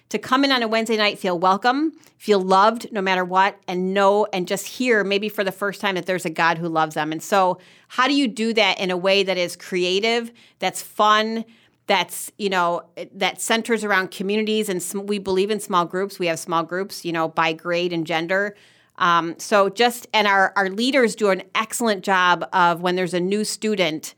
to 0.09 0.19
come 0.19 0.45
in 0.45 0.53
on 0.53 0.63
a 0.63 0.69
wednesday 0.69 0.97
night 0.97 1.19
feel 1.19 1.39
welcome 1.39 1.93
feel 2.19 2.41
loved 2.41 2.91
no 2.93 3.03
matter 3.03 3.25
what 3.25 3.59
and 3.69 3.93
know 3.93 4.27
and 4.33 4.49
just 4.49 4.67
hear 4.67 5.05
maybe 5.05 5.29
for 5.29 5.45
the 5.45 5.53
first 5.53 5.81
time 5.81 5.95
that 5.95 6.07
there's 6.07 6.25
a 6.25 6.31
god 6.31 6.59
who 6.59 6.69
loves 6.69 6.95
them. 6.95 7.13
And 7.13 7.23
so 7.23 7.59
how 7.89 8.09
do 8.09 8.15
you 8.15 8.27
do 8.27 8.53
that 8.55 8.81
in 8.81 8.91
a 8.91 8.97
way 8.97 9.23
that 9.23 9.37
is 9.37 9.57
creative 9.57 10.33
that's 10.59 10.83
fun 10.83 11.45
that's 11.87 12.33
you 12.39 12.49
know 12.49 12.83
that 13.13 13.41
centers 13.41 13.85
around 13.85 14.11
communities 14.11 14.69
and 14.69 14.83
sm- 14.83 15.07
we 15.07 15.19
believe 15.19 15.51
in 15.51 15.61
small 15.61 15.85
groups. 15.85 16.19
We 16.19 16.27
have 16.27 16.39
small 16.39 16.65
groups 16.65 17.05
you 17.05 17.13
know 17.13 17.29
by 17.29 17.53
grade 17.53 17.93
and 17.93 18.07
gender 18.07 18.57
um, 18.99 19.39
so 19.39 19.69
just 19.69 20.07
and 20.13 20.27
our 20.27 20.53
our 20.57 20.71
leaders 20.71 21.15
do 21.15 21.31
an 21.31 21.43
excellent 21.55 22.05
job 22.05 22.49
of 22.53 22.81
when 22.81 22.97
there's 22.97 23.15
a 23.15 23.21
new 23.21 23.45
student 23.45 24.15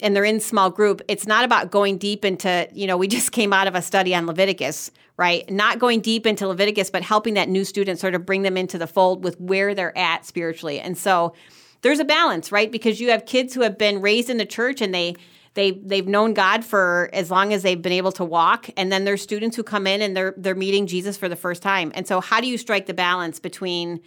and 0.00 0.14
they're 0.14 0.24
in 0.24 0.40
small 0.40 0.70
group 0.70 1.02
it's 1.08 1.26
not 1.26 1.44
about 1.44 1.70
going 1.70 1.98
deep 1.98 2.24
into 2.24 2.68
you 2.72 2.86
know 2.86 2.96
we 2.96 3.08
just 3.08 3.32
came 3.38 3.52
out 3.52 3.66
of 3.66 3.74
a 3.74 3.82
study 3.82 4.14
on 4.14 4.26
leviticus 4.26 4.90
right? 5.18 5.50
Not 5.50 5.80
going 5.80 6.00
deep 6.00 6.26
into 6.26 6.46
leviticus 6.46 6.90
but 6.90 7.02
helping 7.02 7.34
that 7.34 7.48
new 7.48 7.64
student 7.64 7.98
sort 7.98 8.14
of 8.14 8.24
bring 8.24 8.42
them 8.42 8.56
into 8.56 8.78
the 8.78 8.86
fold 8.86 9.24
with 9.24 9.38
where 9.40 9.74
they're 9.74 9.96
at 9.98 10.24
spiritually. 10.24 10.80
And 10.80 10.96
so 10.96 11.34
there's 11.82 11.98
a 11.98 12.04
balance 12.04 12.50
right? 12.50 12.70
Because 12.70 13.00
you 13.00 13.10
have 13.10 13.26
kids 13.26 13.52
who 13.52 13.62
have 13.62 13.76
been 13.76 14.00
raised 14.00 14.30
in 14.30 14.38
the 14.38 14.46
church 14.46 14.80
and 14.80 14.94
they 14.94 15.16
they 15.58 15.72
they've 15.72 16.06
known 16.06 16.34
God 16.34 16.64
for 16.64 17.10
as 17.12 17.30
long 17.30 17.52
as 17.52 17.62
they've 17.62 17.82
been 17.82 17.92
able 17.92 18.12
to 18.12 18.24
walk, 18.24 18.70
and 18.76 18.92
then 18.92 19.04
there's 19.04 19.20
students 19.20 19.56
who 19.56 19.64
come 19.64 19.86
in 19.86 20.00
and 20.00 20.16
they're 20.16 20.34
they're 20.36 20.54
meeting 20.54 20.86
Jesus 20.86 21.16
for 21.16 21.28
the 21.28 21.36
first 21.36 21.62
time. 21.62 21.90
And 21.94 22.06
so, 22.06 22.20
how 22.20 22.40
do 22.40 22.46
you 22.46 22.56
strike 22.56 22.86
the 22.86 22.94
balance 22.94 23.40
between, 23.40 24.00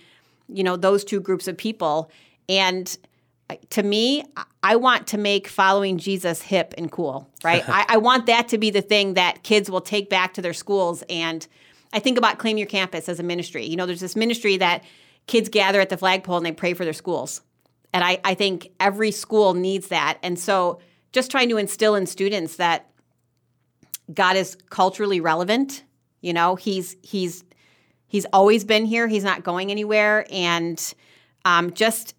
you 0.47 0.63
know, 0.63 0.77
those 0.77 1.03
two 1.03 1.19
groups 1.19 1.49
of 1.49 1.57
people? 1.57 2.09
And 2.47 2.97
uh, 3.49 3.55
to 3.71 3.83
me, 3.83 4.23
I 4.63 4.77
want 4.77 5.07
to 5.07 5.17
make 5.17 5.49
following 5.49 5.97
Jesus 5.97 6.41
hip 6.41 6.73
and 6.77 6.89
cool, 6.89 7.29
right? 7.43 7.63
I, 7.67 7.85
I 7.89 7.97
want 7.97 8.27
that 8.27 8.47
to 8.49 8.57
be 8.57 8.69
the 8.69 8.81
thing 8.81 9.15
that 9.15 9.43
kids 9.43 9.69
will 9.69 9.81
take 9.81 10.09
back 10.09 10.33
to 10.35 10.41
their 10.41 10.53
schools. 10.53 11.03
And 11.09 11.45
I 11.91 11.99
think 11.99 12.17
about 12.17 12.39
Claim 12.39 12.57
Your 12.57 12.67
Campus 12.67 13.09
as 13.09 13.19
a 13.19 13.23
ministry. 13.23 13.65
You 13.65 13.75
know, 13.75 13.85
there's 13.85 13.99
this 13.99 14.15
ministry 14.15 14.55
that 14.57 14.85
kids 15.27 15.49
gather 15.49 15.81
at 15.81 15.89
the 15.89 15.97
flagpole 15.97 16.37
and 16.37 16.45
they 16.45 16.53
pray 16.53 16.73
for 16.73 16.85
their 16.85 16.93
schools. 16.93 17.41
And 17.93 18.05
I, 18.05 18.19
I 18.23 18.35
think 18.35 18.69
every 18.79 19.11
school 19.11 19.53
needs 19.53 19.89
that. 19.89 20.17
And 20.23 20.39
so 20.39 20.79
just 21.11 21.31
trying 21.31 21.49
to 21.49 21.57
instill 21.57 21.95
in 21.95 22.05
students 22.05 22.55
that 22.57 22.89
God 24.13 24.35
is 24.35 24.55
culturally 24.69 25.19
relevant. 25.19 25.83
You 26.21 26.33
know, 26.33 26.55
he's 26.55 26.95
he's 27.01 27.43
he's 28.07 28.25
always 28.33 28.63
been 28.63 28.85
here. 28.85 29.07
He's 29.07 29.23
not 29.23 29.43
going 29.43 29.71
anywhere, 29.71 30.25
and 30.31 30.93
um, 31.45 31.73
just 31.73 32.15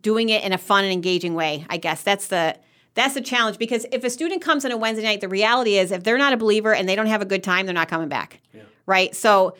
doing 0.00 0.28
it 0.28 0.44
in 0.44 0.52
a 0.52 0.58
fun 0.58 0.84
and 0.84 0.92
engaging 0.92 1.34
way. 1.34 1.66
I 1.68 1.76
guess 1.76 2.02
that's 2.02 2.28
the 2.28 2.56
that's 2.94 3.14
the 3.14 3.20
challenge 3.20 3.58
because 3.58 3.86
if 3.92 4.02
a 4.02 4.10
student 4.10 4.42
comes 4.42 4.64
on 4.64 4.72
a 4.72 4.76
Wednesday 4.76 5.04
night, 5.04 5.20
the 5.20 5.28
reality 5.28 5.78
is 5.78 5.92
if 5.92 6.02
they're 6.02 6.18
not 6.18 6.32
a 6.32 6.36
believer 6.36 6.74
and 6.74 6.88
they 6.88 6.96
don't 6.96 7.06
have 7.06 7.22
a 7.22 7.26
good 7.26 7.44
time, 7.44 7.66
they're 7.66 7.74
not 7.74 7.88
coming 7.88 8.08
back. 8.08 8.40
Yeah. 8.52 8.62
Right. 8.86 9.14
So 9.14 9.56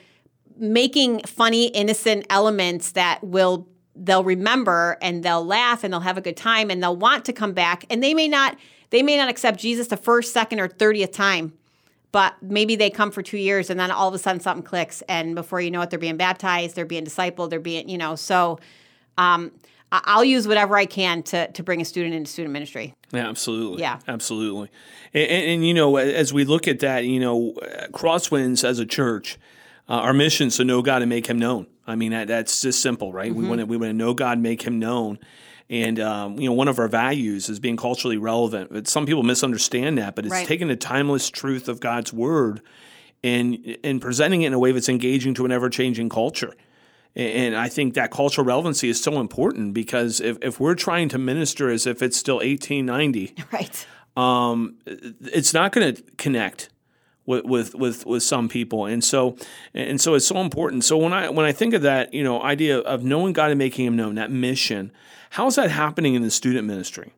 making 0.56 1.20
funny, 1.20 1.66
innocent 1.66 2.26
elements 2.30 2.92
that 2.92 3.22
will 3.22 3.68
they'll 3.98 4.24
remember 4.24 4.96
and 5.02 5.22
they'll 5.22 5.44
laugh 5.44 5.84
and 5.84 5.92
they'll 5.92 6.00
have 6.00 6.18
a 6.18 6.22
good 6.22 6.36
time 6.36 6.70
and 6.70 6.82
they'll 6.82 6.96
want 6.96 7.24
to 7.26 7.32
come 7.32 7.52
back 7.52 7.84
and 7.90 8.02
they 8.02 8.14
may 8.14 8.28
not 8.28 8.56
they 8.90 9.02
may 9.02 9.16
not 9.16 9.28
accept 9.28 9.58
Jesus 9.58 9.88
the 9.88 9.96
first, 9.96 10.32
second, 10.32 10.60
or 10.60 10.68
30th 10.68 11.12
time. 11.12 11.52
But 12.10 12.36
maybe 12.42 12.74
they 12.74 12.88
come 12.88 13.10
for 13.10 13.22
two 13.22 13.36
years 13.36 13.68
and 13.68 13.78
then 13.78 13.90
all 13.90 14.08
of 14.08 14.14
a 14.14 14.18
sudden 14.18 14.40
something 14.40 14.64
clicks. 14.64 15.02
And 15.02 15.34
before 15.34 15.60
you 15.60 15.70
know 15.70 15.82
it, 15.82 15.90
they're 15.90 15.98
being 15.98 16.16
baptized, 16.16 16.74
they're 16.74 16.86
being 16.86 17.04
discipled, 17.04 17.50
they're 17.50 17.60
being, 17.60 17.86
you 17.90 17.98
know, 17.98 18.16
so 18.16 18.58
um, 19.18 19.52
I'll 19.92 20.24
use 20.24 20.48
whatever 20.48 20.76
I 20.76 20.86
can 20.86 21.22
to, 21.24 21.50
to 21.52 21.62
bring 21.62 21.82
a 21.82 21.84
student 21.84 22.14
into 22.14 22.30
student 22.30 22.52
ministry. 22.52 22.94
Yeah, 23.12 23.28
absolutely. 23.28 23.82
Yeah. 23.82 23.98
Absolutely. 24.08 24.70
And, 25.12 25.30
and, 25.30 25.44
and, 25.50 25.66
you 25.66 25.74
know, 25.74 25.96
as 25.96 26.32
we 26.32 26.44
look 26.44 26.66
at 26.66 26.80
that, 26.80 27.04
you 27.04 27.20
know, 27.20 27.52
Crosswinds 27.92 28.64
as 28.64 28.78
a 28.78 28.86
church, 28.86 29.38
uh, 29.88 29.94
our 29.94 30.14
mission 30.14 30.48
is 30.48 30.56
to 30.58 30.64
know 30.64 30.80
God 30.80 31.02
and 31.02 31.08
make 31.08 31.26
him 31.26 31.38
known. 31.38 31.66
I 31.88 31.96
mean, 31.96 32.12
that, 32.12 32.28
that's 32.28 32.60
just 32.60 32.82
simple, 32.82 33.12
right? 33.12 33.30
Mm-hmm. 33.30 33.40
We 33.40 33.48
want 33.48 33.60
to 33.60 33.66
we 33.66 33.76
want 33.76 33.90
to 33.90 33.94
know 33.94 34.14
God, 34.14 34.38
make 34.38 34.62
Him 34.62 34.78
known, 34.78 35.18
and 35.70 35.98
um, 35.98 36.38
you 36.38 36.48
know, 36.48 36.52
one 36.52 36.68
of 36.68 36.78
our 36.78 36.88
values 36.88 37.48
is 37.48 37.58
being 37.58 37.76
culturally 37.76 38.18
relevant. 38.18 38.72
But 38.72 38.86
some 38.86 39.06
people 39.06 39.22
misunderstand 39.22 39.98
that, 39.98 40.14
but 40.14 40.26
it's 40.26 40.32
right. 40.32 40.46
taking 40.46 40.68
the 40.68 40.76
timeless 40.76 41.30
truth 41.30 41.68
of 41.68 41.80
God's 41.80 42.12
Word 42.12 42.60
and 43.24 43.76
and 43.82 44.00
presenting 44.00 44.42
it 44.42 44.48
in 44.48 44.52
a 44.52 44.58
way 44.58 44.72
that's 44.72 44.88
engaging 44.88 45.34
to 45.34 45.44
an 45.44 45.50
ever 45.50 45.70
changing 45.70 46.10
culture. 46.10 46.54
And 47.16 47.56
I 47.56 47.68
think 47.68 47.94
that 47.94 48.12
cultural 48.12 48.46
relevancy 48.46 48.88
is 48.88 49.02
so 49.02 49.18
important 49.18 49.74
because 49.74 50.20
if, 50.20 50.36
if 50.40 50.60
we're 50.60 50.76
trying 50.76 51.08
to 51.08 51.18
minister 51.18 51.68
as 51.68 51.84
if 51.84 52.00
it's 52.00 52.16
still 52.16 52.36
1890, 52.36 53.34
right, 53.52 53.86
um, 54.16 54.76
it's 54.86 55.52
not 55.52 55.72
going 55.72 55.94
to 55.94 56.02
connect 56.16 56.68
with, 57.28 57.44
with 57.44 57.74
with 57.74 58.06
with 58.06 58.22
some 58.22 58.48
people, 58.48 58.86
and 58.86 59.04
so 59.04 59.36
and 59.74 60.00
so 60.00 60.14
it's 60.14 60.26
so 60.26 60.38
important. 60.38 60.82
So 60.82 60.96
when 60.96 61.12
I 61.12 61.28
when 61.28 61.44
I 61.44 61.52
think 61.52 61.74
of 61.74 61.82
that, 61.82 62.14
you 62.14 62.24
know, 62.24 62.42
idea 62.42 62.78
of 62.78 63.04
knowing 63.04 63.34
God 63.34 63.50
and 63.50 63.58
making 63.58 63.84
Him 63.84 63.96
known, 63.96 64.14
that 64.14 64.30
mission, 64.30 64.90
how 65.30 65.46
is 65.46 65.56
that 65.56 65.70
happening 65.70 66.14
in 66.14 66.22
the 66.22 66.30
student 66.30 66.66
ministry? 66.66 67.12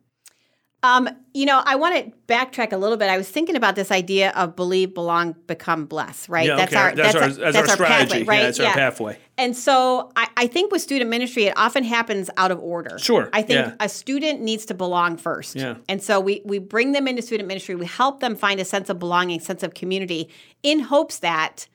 Um, 0.83 1.09
you 1.33 1.45
know, 1.45 1.61
I 1.63 1.75
want 1.75 1.95
to 1.95 2.11
backtrack 2.27 2.73
a 2.73 2.77
little 2.77 2.97
bit. 2.97 3.07
I 3.09 3.17
was 3.17 3.29
thinking 3.29 3.55
about 3.55 3.75
this 3.75 3.91
idea 3.91 4.31
of 4.31 4.55
believe, 4.55 4.95
belong, 4.95 5.35
become, 5.45 5.85
bless. 5.85 6.27
Right? 6.27 6.47
Yeah, 6.47 6.55
that's 6.55 6.73
okay. 6.73 6.81
our 6.81 6.95
that's, 6.95 7.13
that's, 7.13 7.15
our, 7.15 7.29
that's, 7.29 7.55
that's 7.55 7.69
our, 7.69 7.75
strategy. 7.75 8.09
Pathway, 8.11 8.23
right? 8.25 8.37
Yeah, 8.37 8.43
that's 8.45 8.59
yeah. 8.59 8.67
our 8.69 8.73
pathway. 8.73 9.19
And 9.37 9.55
so 9.55 10.11
I, 10.15 10.27
I, 10.37 10.47
think 10.47 10.71
with 10.71 10.81
student 10.81 11.09
ministry, 11.09 11.45
it 11.45 11.53
often 11.55 11.83
happens 11.83 12.29
out 12.35 12.51
of 12.51 12.59
order. 12.59 12.97
Sure. 12.97 13.29
I 13.31 13.43
think 13.43 13.65
yeah. 13.65 13.75
a 13.79 13.87
student 13.87 14.41
needs 14.41 14.65
to 14.65 14.73
belong 14.73 15.17
first. 15.17 15.55
Yeah. 15.55 15.75
And 15.87 16.01
so 16.01 16.19
we 16.19 16.41
we 16.45 16.57
bring 16.57 16.93
them 16.93 17.07
into 17.07 17.21
student 17.21 17.47
ministry. 17.47 17.75
We 17.75 17.85
help 17.85 18.19
them 18.19 18.35
find 18.35 18.59
a 18.59 18.65
sense 18.65 18.89
of 18.89 18.97
belonging, 18.97 19.39
sense 19.39 19.61
of 19.61 19.75
community, 19.75 20.29
in 20.63 20.79
hopes 20.79 21.19
that 21.19 21.67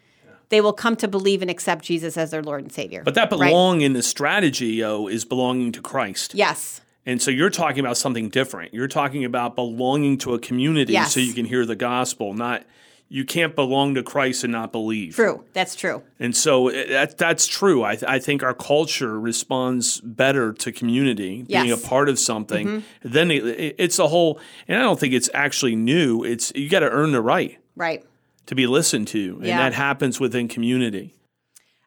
they 0.49 0.61
will 0.61 0.73
come 0.73 0.97
to 0.97 1.09
believe 1.09 1.43
and 1.43 1.51
accept 1.51 1.85
Jesus 1.85 2.17
as 2.17 2.31
their 2.31 2.43
Lord 2.43 2.63
and 2.63 2.73
Savior. 2.73 3.03
But 3.05 3.15
that 3.15 3.31
belong 3.31 3.79
right? 3.79 3.85
in 3.85 3.93
the 3.93 4.03
strategy, 4.03 4.75
yo, 4.75 5.07
is 5.07 5.25
belonging 5.25 5.73
to 5.73 5.81
Christ. 5.81 6.35
Yes. 6.35 6.81
And 7.07 7.23
so 7.23 7.31
you're 7.31 7.51
talking 7.51 7.81
about 7.81 7.97
something 7.97 8.29
different. 8.29 8.75
You're 8.75 8.89
talking 8.89 9.25
about 9.25 9.55
belonging 9.55 10.19
to 10.19 10.35
a 10.35 10.39
community 10.41 10.93
yes. 10.93 11.15
so 11.15 11.21
you 11.21 11.33
can 11.33 11.45
hear 11.45 11.65
the 11.65 11.77
gospel, 11.77 12.35
not 12.35 12.65
you 13.09 13.25
can't 13.25 13.55
belong 13.55 13.95
to 13.95 14.03
Christ 14.03 14.43
and 14.43 14.53
not 14.53 14.73
believe. 14.73 15.15
True, 15.15 15.45
that's 15.53 15.77
true. 15.77 16.03
And 16.19 16.35
so 16.37 16.69
eh, 16.69 16.89
that 16.89 17.19
that's 17.19 17.47
true. 17.47 17.85
I, 17.85 17.97
I 18.07 18.19
think 18.19 18.43
our 18.43 18.55
culture 18.55 19.19
responds 19.19 20.01
better 20.01 20.53
to 20.55 20.73
community, 20.73 21.43
being 21.43 21.71
a 21.71 21.77
part 21.77 22.09
of 22.09 22.19
something. 22.19 22.67
Mm-hmm. 22.67 23.09
Then 23.09 23.31
it, 23.31 23.77
it's 23.79 23.99
a 23.99 24.09
whole, 24.09 24.41
and 24.67 24.79
I 24.79 24.83
don't 24.83 24.99
think 24.99 25.15
it's 25.15 25.31
actually 25.33 25.77
new. 25.77 26.25
It's 26.25 26.53
you 26.55 26.69
got 26.69 26.81
to 26.81 26.91
earn 26.91 27.13
the 27.13 27.23
right, 27.23 27.59
right, 27.77 28.05
to 28.47 28.55
be 28.55 28.67
listened 28.67 29.09
to, 29.09 29.37
and 29.37 29.47
yeah. 29.47 29.59
that 29.59 29.75
happens 29.75 30.19
within 30.19 30.49
community. 30.49 31.15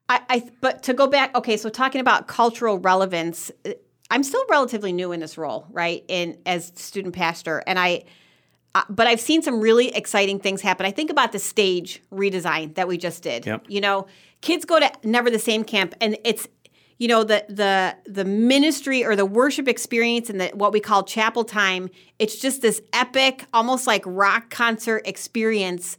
I, 0.08 0.22
I, 0.28 0.50
but 0.60 0.82
to 0.84 0.94
go 0.96 1.06
back, 1.06 1.36
okay, 1.36 1.56
so 1.56 1.70
talking 1.70 2.02
about 2.02 2.28
cultural 2.28 2.80
relevance, 2.80 3.52
I'm 4.10 4.24
still 4.24 4.44
relatively 4.50 4.92
new 4.92 5.12
in 5.12 5.20
this 5.20 5.38
role, 5.38 5.68
right? 5.72 6.04
In 6.08 6.38
as 6.46 6.72
student 6.76 7.16
pastor, 7.16 7.64
and 7.68 7.78
I, 7.78 8.06
uh, 8.74 8.84
but 8.90 9.08
I've 9.08 9.22
seen 9.22 9.42
some 9.42 9.60
really 9.60 9.90
exciting 9.96 10.40
things 10.40 10.62
happen. 10.62 10.86
I 10.86 10.92
think 10.92 11.10
about 11.10 11.32
the 11.32 11.40
stage 11.40 12.02
redesign 12.12 12.76
that 12.76 12.88
we 12.88 12.98
just 12.98 13.22
did. 13.24 13.46
Yep. 13.46 13.66
You 13.68 13.82
know, 13.82 14.08
kids 14.42 14.66
go 14.66 14.80
to 14.80 14.92
Never 15.04 15.30
the 15.30 15.40
Same 15.40 15.64
camp, 15.64 15.94
and 16.02 16.18
it's 16.24 16.48
you 16.98 17.08
know 17.08 17.24
the 17.24 17.46
the 17.50 17.96
the 18.12 18.26
ministry 18.26 19.06
or 19.06 19.16
the 19.16 19.26
worship 19.26 19.68
experience 19.68 20.30
and 20.30 20.42
the 20.42 20.48
what 20.50 20.74
we 20.74 20.80
call 20.80 21.04
chapel 21.04 21.44
time. 21.44 21.90
It's 22.18 22.40
just 22.40 22.62
this 22.62 22.82
epic, 22.94 23.46
almost 23.54 23.88
like 23.88 24.04
rock 24.06 24.50
concert 24.50 25.04
experience. 25.06 25.98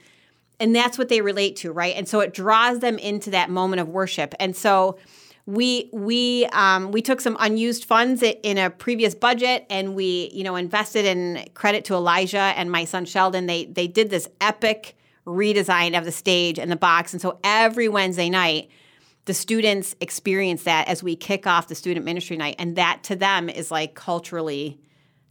And 0.58 0.76
that's 0.76 0.98
what 0.98 1.08
they 1.08 1.22
relate 1.22 1.56
to, 1.56 1.72
right? 1.72 1.94
And 1.96 2.06
so 2.06 2.20
it 2.20 2.34
draws 2.34 2.80
them 2.80 2.98
into 2.98 3.30
that 3.30 3.48
moment 3.48 3.80
of 3.80 3.88
worship. 3.88 4.34
And 4.38 4.54
so 4.54 4.98
we 5.46 5.90
we 5.92 6.46
um, 6.53 6.92
we 6.92 7.03
took 7.03 7.20
some 7.20 7.37
unused 7.40 7.85
funds 7.85 8.22
in 8.22 8.59
a 8.59 8.70
previous 8.70 9.14
budget 9.14 9.66
and 9.70 9.94
we 9.94 10.31
you 10.33 10.44
know 10.44 10.57
invested 10.57 11.05
in 11.05 11.44
credit 11.55 11.85
to 11.87 11.94
Elijah 11.94 12.38
and 12.38 12.70
my 12.70 12.85
son 12.85 13.05
Sheldon. 13.05 13.46
They 13.46 13.66
they 13.66 13.87
did 13.87 14.11
this 14.11 14.29
epic 14.40 14.96
redesign 15.26 15.96
of 15.96 16.05
the 16.05 16.12
stage 16.12 16.59
and 16.59 16.70
the 16.70 16.76
box, 16.76 17.12
and 17.12 17.20
so 17.20 17.38
every 17.44 17.88
Wednesday 17.88 18.31
night. 18.31 18.70
The 19.26 19.35
students 19.35 19.94
experience 20.00 20.64
that 20.64 20.88
as 20.88 21.03
we 21.03 21.14
kick 21.14 21.46
off 21.46 21.68
the 21.68 21.74
student 21.74 22.05
ministry 22.05 22.37
night, 22.37 22.57
and 22.59 22.74
that 22.76 23.05
to 23.05 23.16
them 23.16 23.48
is 23.48 23.70
like 23.70 23.94
culturally 23.94 24.81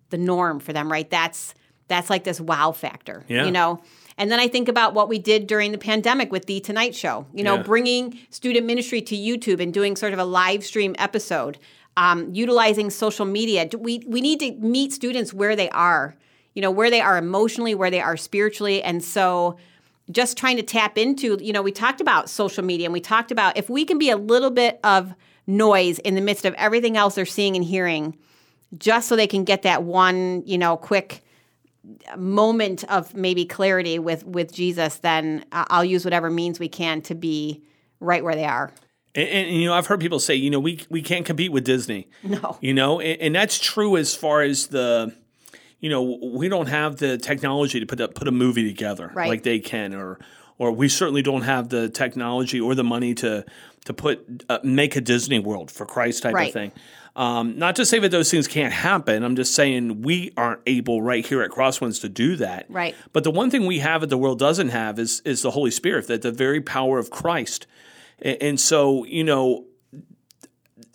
the 0.09 0.17
norm 0.17 0.59
for 0.59 0.71
them, 0.71 0.89
right? 0.91 1.09
That's 1.09 1.53
that's 1.89 2.09
like 2.09 2.23
this 2.23 2.39
wow 2.39 2.71
factor, 2.71 3.25
yeah. 3.27 3.45
you 3.45 3.51
know. 3.51 3.81
And 4.19 4.29
then 4.29 4.39
I 4.41 4.49
think 4.49 4.67
about 4.67 4.93
what 4.93 5.07
we 5.07 5.17
did 5.17 5.47
during 5.47 5.71
the 5.71 5.77
pandemic 5.77 6.29
with 6.29 6.45
The 6.45 6.59
Tonight 6.59 6.93
Show, 6.93 7.25
you 7.33 7.41
know, 7.41 7.55
yeah. 7.55 7.63
bringing 7.63 8.19
student 8.29 8.65
ministry 8.65 9.01
to 9.01 9.15
YouTube 9.15 9.61
and 9.61 9.73
doing 9.73 9.95
sort 9.95 10.11
of 10.11 10.19
a 10.19 10.25
live 10.25 10.65
stream 10.65 10.93
episode, 10.99 11.57
um, 11.95 12.29
utilizing 12.33 12.89
social 12.89 13.25
media. 13.25 13.69
We, 13.77 14.03
we 14.05 14.19
need 14.19 14.41
to 14.41 14.51
meet 14.55 14.91
students 14.91 15.33
where 15.33 15.55
they 15.55 15.69
are, 15.69 16.17
you 16.53 16.61
know, 16.61 16.69
where 16.69 16.89
they 16.89 16.99
are 16.99 17.17
emotionally, 17.17 17.73
where 17.73 17.89
they 17.89 18.01
are 18.01 18.17
spiritually. 18.17 18.83
And 18.83 19.01
so 19.01 19.57
just 20.11 20.37
trying 20.37 20.57
to 20.57 20.63
tap 20.63 20.97
into, 20.97 21.37
you 21.39 21.53
know, 21.53 21.61
we 21.61 21.71
talked 21.71 22.01
about 22.01 22.29
social 22.29 22.63
media 22.63 22.87
and 22.87 22.93
we 22.93 22.99
talked 22.99 23.31
about 23.31 23.55
if 23.55 23.69
we 23.69 23.85
can 23.85 23.97
be 23.97 24.09
a 24.09 24.17
little 24.17 24.51
bit 24.51 24.81
of 24.83 25.13
noise 25.47 25.97
in 25.99 26.15
the 26.15 26.21
midst 26.21 26.43
of 26.43 26.53
everything 26.55 26.97
else 26.97 27.15
they're 27.15 27.25
seeing 27.25 27.55
and 27.55 27.63
hearing, 27.63 28.17
just 28.77 29.07
so 29.07 29.15
they 29.15 29.27
can 29.27 29.45
get 29.45 29.61
that 29.61 29.83
one, 29.83 30.43
you 30.45 30.57
know, 30.57 30.75
quick 30.75 31.23
moment 32.17 32.83
of 32.85 33.13
maybe 33.15 33.45
clarity 33.45 33.99
with 33.99 34.25
with 34.25 34.53
Jesus, 34.53 34.97
then 34.97 35.45
I'll 35.51 35.85
use 35.85 36.05
whatever 36.05 36.29
means 36.29 36.59
we 36.59 36.69
can 36.69 37.01
to 37.03 37.15
be 37.15 37.63
right 37.99 38.23
where 38.23 38.35
they 38.35 38.45
are. 38.45 38.71
And, 39.15 39.27
and, 39.27 39.55
you 39.55 39.65
know, 39.65 39.73
I've 39.73 39.87
heard 39.87 39.99
people 39.99 40.19
say, 40.19 40.35
you 40.35 40.49
know, 40.49 40.59
we 40.59 40.85
we 40.89 41.01
can't 41.01 41.25
compete 41.25 41.51
with 41.51 41.63
Disney. 41.63 42.09
No, 42.23 42.57
you 42.61 42.73
know, 42.73 42.99
and, 42.99 43.21
and, 43.21 43.35
that's 43.35 43.59
true 43.59 43.97
as 43.97 44.13
far 44.13 44.41
as 44.41 44.67
the, 44.67 45.15
you 45.79 45.89
know, 45.89 46.19
we 46.21 46.47
don't 46.47 46.67
have 46.67 46.97
the 46.97 47.17
technology 47.17 47.79
to 47.79 47.85
put 47.85 47.99
a, 47.99 48.07
put 48.07 48.27
a 48.27 48.31
movie 48.31 48.67
together 48.67 49.11
right. 49.13 49.29
like 49.29 49.43
they 49.43 49.59
can, 49.59 49.95
or 49.95 50.19
or 50.59 50.71
we 50.71 50.87
certainly 50.87 51.23
don't 51.23 51.41
have 51.41 51.69
the 51.69 51.89
technology 51.89 52.59
or 52.59 52.75
the 52.75 52.83
money 52.83 53.15
to 53.15 53.43
to 53.85 53.93
put 53.93 54.43
uh, 54.49 54.59
make 54.63 54.95
a 54.95 55.01
Disney 55.01 55.39
World 55.39 55.71
for 55.71 55.87
Christ 55.87 56.21
type 56.21 56.35
right. 56.35 56.47
of 56.49 56.53
thing. 56.53 56.71
Um, 57.15 57.57
not 57.57 57.75
to 57.77 57.85
say 57.85 57.97
that 57.99 58.11
those 58.11 58.29
things 58.29 58.47
can't 58.47 58.71
happen. 58.71 59.23
I'm 59.23 59.35
just 59.35 59.55
saying 59.55 60.03
we 60.03 60.31
aren't 60.37 60.61
able 60.67 61.01
right 61.01 61.25
here 61.25 61.41
at 61.41 61.49
Crosswinds 61.49 61.99
to 62.01 62.09
do 62.09 62.35
that. 62.35 62.67
Right. 62.69 62.95
But 63.13 63.23
the 63.23 63.31
one 63.31 63.49
thing 63.49 63.65
we 63.65 63.79
have 63.79 64.01
that 64.01 64.07
the 64.07 64.17
world 64.17 64.37
doesn't 64.37 64.69
have 64.69 64.99
is 64.99 65.21
is 65.25 65.41
the 65.41 65.51
Holy 65.51 65.71
Spirit, 65.71 66.07
that 66.07 66.21
the 66.21 66.31
very 66.31 66.61
power 66.61 66.99
of 66.99 67.09
Christ. 67.09 67.65
And, 68.21 68.37
and 68.41 68.59
so, 68.59 69.05
you 69.05 69.23
know, 69.23 69.65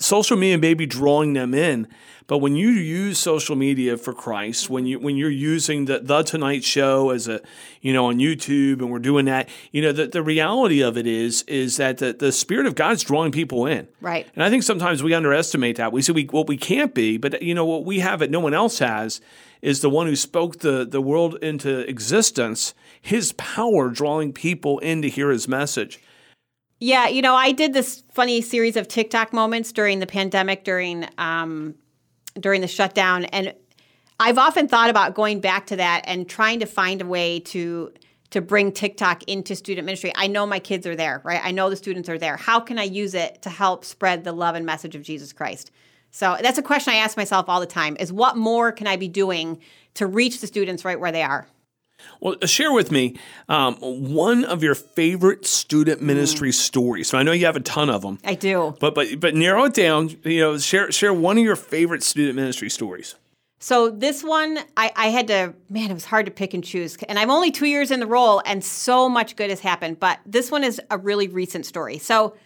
social 0.04 0.36
media 0.36 0.58
may 0.58 0.74
be 0.74 0.86
drawing 0.86 1.32
them 1.32 1.54
in, 1.54 1.88
but 2.26 2.38
when 2.38 2.56
you 2.56 2.68
use 2.68 3.18
social 3.18 3.54
media 3.54 3.96
for 3.96 4.14
Christ, 4.14 4.70
when 4.70 4.86
you 4.86 4.98
when 4.98 5.16
you're 5.16 5.30
using 5.30 5.84
the 5.84 5.98
the 5.98 6.22
Tonight 6.22 6.64
Show 6.64 7.10
as 7.10 7.28
a 7.28 7.40
you 7.82 7.92
know 7.92 8.06
on 8.06 8.18
YouTube 8.18 8.80
and 8.80 8.90
we're 8.90 8.98
doing 8.98 9.26
that, 9.26 9.48
you 9.72 9.82
know 9.82 9.92
the, 9.92 10.06
the 10.06 10.22
reality 10.22 10.82
of 10.82 10.96
it 10.96 11.06
is 11.06 11.42
is 11.42 11.76
that 11.76 11.98
the, 11.98 12.12
the 12.12 12.32
Spirit 12.32 12.66
of 12.66 12.74
God 12.74 12.92
is 12.92 13.02
drawing 13.02 13.32
people 13.32 13.66
in. 13.66 13.88
Right. 14.00 14.26
And 14.34 14.42
I 14.42 14.48
think 14.48 14.62
sometimes 14.62 15.02
we 15.02 15.12
underestimate 15.12 15.76
that. 15.76 15.92
We 15.92 16.00
say 16.00 16.12
we 16.12 16.24
what 16.24 16.46
we 16.46 16.56
can't 16.56 16.94
be, 16.94 17.18
but 17.18 17.42
you 17.42 17.54
know 17.54 17.66
what 17.66 17.84
we 17.84 18.00
have 18.00 18.20
that 18.20 18.30
no 18.30 18.40
one 18.40 18.54
else 18.54 18.78
has 18.78 19.20
is 19.60 19.80
the 19.80 19.90
one 19.90 20.06
who 20.06 20.14
spoke 20.14 20.58
the, 20.58 20.84
the 20.84 21.00
world 21.00 21.36
into 21.42 21.78
existence, 21.88 22.74
his 23.00 23.32
power 23.32 23.88
drawing 23.88 24.30
people 24.30 24.78
in 24.80 25.00
to 25.00 25.08
hear 25.08 25.30
his 25.30 25.48
message. 25.48 25.98
Yeah, 26.80 27.08
you 27.08 27.22
know, 27.22 27.34
I 27.34 27.52
did 27.52 27.72
this 27.72 28.02
funny 28.12 28.40
series 28.40 28.76
of 28.76 28.88
TikTok 28.88 29.32
moments 29.32 29.72
during 29.72 30.00
the 30.00 30.06
pandemic, 30.06 30.64
during 30.64 31.06
um, 31.18 31.76
during 32.38 32.60
the 32.60 32.68
shutdown, 32.68 33.26
and 33.26 33.54
I've 34.18 34.38
often 34.38 34.68
thought 34.68 34.90
about 34.90 35.14
going 35.14 35.40
back 35.40 35.66
to 35.66 35.76
that 35.76 36.02
and 36.06 36.28
trying 36.28 36.60
to 36.60 36.66
find 36.66 37.00
a 37.00 37.06
way 37.06 37.40
to 37.40 37.92
to 38.30 38.40
bring 38.40 38.72
TikTok 38.72 39.22
into 39.24 39.54
student 39.54 39.86
ministry. 39.86 40.12
I 40.16 40.26
know 40.26 40.44
my 40.44 40.58
kids 40.58 40.86
are 40.86 40.96
there, 40.96 41.20
right? 41.24 41.40
I 41.42 41.52
know 41.52 41.70
the 41.70 41.76
students 41.76 42.08
are 42.08 42.18
there. 42.18 42.36
How 42.36 42.58
can 42.58 42.78
I 42.78 42.82
use 42.82 43.14
it 43.14 43.42
to 43.42 43.50
help 43.50 43.84
spread 43.84 44.24
the 44.24 44.32
love 44.32 44.56
and 44.56 44.66
message 44.66 44.96
of 44.96 45.02
Jesus 45.02 45.32
Christ? 45.32 45.70
So 46.10 46.36
that's 46.40 46.58
a 46.58 46.62
question 46.62 46.92
I 46.92 46.96
ask 46.96 47.16
myself 47.16 47.48
all 47.48 47.60
the 47.60 47.66
time: 47.66 47.96
is 48.00 48.12
what 48.12 48.36
more 48.36 48.72
can 48.72 48.88
I 48.88 48.96
be 48.96 49.08
doing 49.08 49.60
to 49.94 50.06
reach 50.06 50.40
the 50.40 50.48
students 50.48 50.84
right 50.84 50.98
where 50.98 51.12
they 51.12 51.22
are? 51.22 51.46
Well, 52.20 52.36
uh, 52.42 52.46
share 52.46 52.72
with 52.72 52.90
me 52.90 53.16
um, 53.48 53.74
one 53.76 54.44
of 54.44 54.62
your 54.62 54.74
favorite 54.74 55.46
student 55.46 56.00
mm. 56.00 56.04
ministry 56.04 56.50
mm. 56.50 56.54
stories. 56.54 57.08
So 57.08 57.18
I 57.18 57.22
know 57.22 57.32
you 57.32 57.46
have 57.46 57.56
a 57.56 57.60
ton 57.60 57.90
of 57.90 58.02
them. 58.02 58.18
I 58.24 58.34
do, 58.34 58.76
but 58.80 58.94
but 58.94 59.20
but 59.20 59.34
narrow 59.34 59.64
it 59.64 59.74
down. 59.74 60.10
You 60.24 60.40
know, 60.40 60.58
share 60.58 60.90
share 60.92 61.12
one 61.12 61.38
of 61.38 61.44
your 61.44 61.56
favorite 61.56 62.02
student 62.02 62.36
ministry 62.36 62.70
stories. 62.70 63.16
So 63.58 63.88
this 63.88 64.22
one, 64.22 64.58
I, 64.76 64.92
I 64.94 65.06
had 65.08 65.28
to. 65.28 65.54
Man, 65.70 65.90
it 65.90 65.94
was 65.94 66.04
hard 66.04 66.26
to 66.26 66.32
pick 66.32 66.52
and 66.54 66.62
choose, 66.62 66.96
and 67.08 67.18
I'm 67.18 67.30
only 67.30 67.50
two 67.50 67.66
years 67.66 67.90
in 67.90 68.00
the 68.00 68.06
role, 68.06 68.42
and 68.44 68.62
so 68.62 69.08
much 69.08 69.36
good 69.36 69.50
has 69.50 69.60
happened. 69.60 69.98
But 69.98 70.20
this 70.26 70.50
one 70.50 70.64
is 70.64 70.80
a 70.90 70.98
really 70.98 71.28
recent 71.28 71.64
story. 71.64 71.98
So 71.98 72.36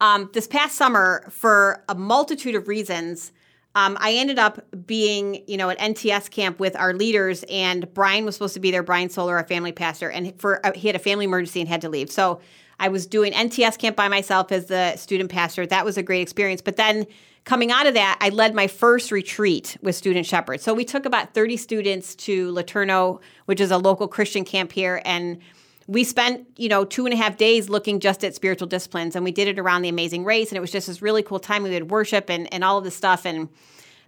um, 0.00 0.30
this 0.32 0.46
past 0.46 0.74
summer, 0.74 1.26
for 1.30 1.84
a 1.88 1.94
multitude 1.94 2.54
of 2.54 2.66
reasons 2.66 3.32
um, 3.76 3.96
I 4.00 4.14
ended 4.14 4.38
up 4.38 4.64
being, 4.86 5.42
you 5.48 5.56
know, 5.56 5.68
at 5.68 5.78
NTS 5.78 6.30
camp 6.30 6.60
with 6.60 6.76
our 6.76 6.94
leaders, 6.94 7.44
and 7.50 7.92
Brian 7.92 8.24
was 8.24 8.36
supposed 8.36 8.54
to 8.54 8.60
be 8.60 8.70
there. 8.70 8.84
Brian 8.84 9.10
Solar, 9.10 9.36
our 9.36 9.44
family 9.44 9.72
pastor, 9.72 10.10
and 10.10 10.38
for 10.40 10.64
uh, 10.64 10.72
he 10.74 10.86
had 10.86 10.94
a 10.94 11.00
family 11.00 11.24
emergency 11.24 11.60
and 11.60 11.68
had 11.68 11.80
to 11.80 11.88
leave. 11.88 12.10
So 12.10 12.40
I 12.78 12.88
was 12.88 13.06
doing 13.06 13.32
NTS 13.32 13.78
camp 13.78 13.96
by 13.96 14.08
myself 14.08 14.52
as 14.52 14.66
the 14.66 14.96
student 14.96 15.30
pastor. 15.30 15.66
That 15.66 15.84
was 15.84 15.96
a 15.96 16.02
great 16.02 16.22
experience. 16.22 16.60
But 16.60 16.76
then 16.76 17.06
coming 17.44 17.72
out 17.72 17.86
of 17.86 17.94
that, 17.94 18.18
I 18.20 18.28
led 18.28 18.54
my 18.54 18.68
first 18.68 19.10
retreat 19.10 19.76
with 19.82 19.96
Student 19.96 20.26
Shepherd. 20.26 20.60
So 20.60 20.72
we 20.72 20.84
took 20.84 21.04
about 21.04 21.34
30 21.34 21.56
students 21.56 22.14
to 22.16 22.52
Laterno, 22.52 23.20
which 23.46 23.60
is 23.60 23.70
a 23.70 23.78
local 23.78 24.06
Christian 24.06 24.44
camp 24.44 24.72
here, 24.72 25.02
and 25.04 25.38
we 25.86 26.04
spent 26.04 26.46
you 26.56 26.68
know 26.68 26.84
two 26.84 27.04
and 27.06 27.12
a 27.12 27.16
half 27.16 27.36
days 27.36 27.68
looking 27.68 28.00
just 28.00 28.24
at 28.24 28.34
spiritual 28.34 28.66
disciplines 28.66 29.14
and 29.16 29.24
we 29.24 29.32
did 29.32 29.48
it 29.48 29.58
around 29.58 29.82
the 29.82 29.88
amazing 29.88 30.24
race 30.24 30.50
and 30.50 30.56
it 30.56 30.60
was 30.60 30.70
just 30.70 30.86
this 30.86 31.02
really 31.02 31.22
cool 31.22 31.38
time 31.38 31.62
we 31.62 31.72
had 31.72 31.90
worship 31.90 32.30
and, 32.30 32.52
and 32.52 32.64
all 32.64 32.78
of 32.78 32.84
this 32.84 32.96
stuff 32.96 33.26
and 33.26 33.48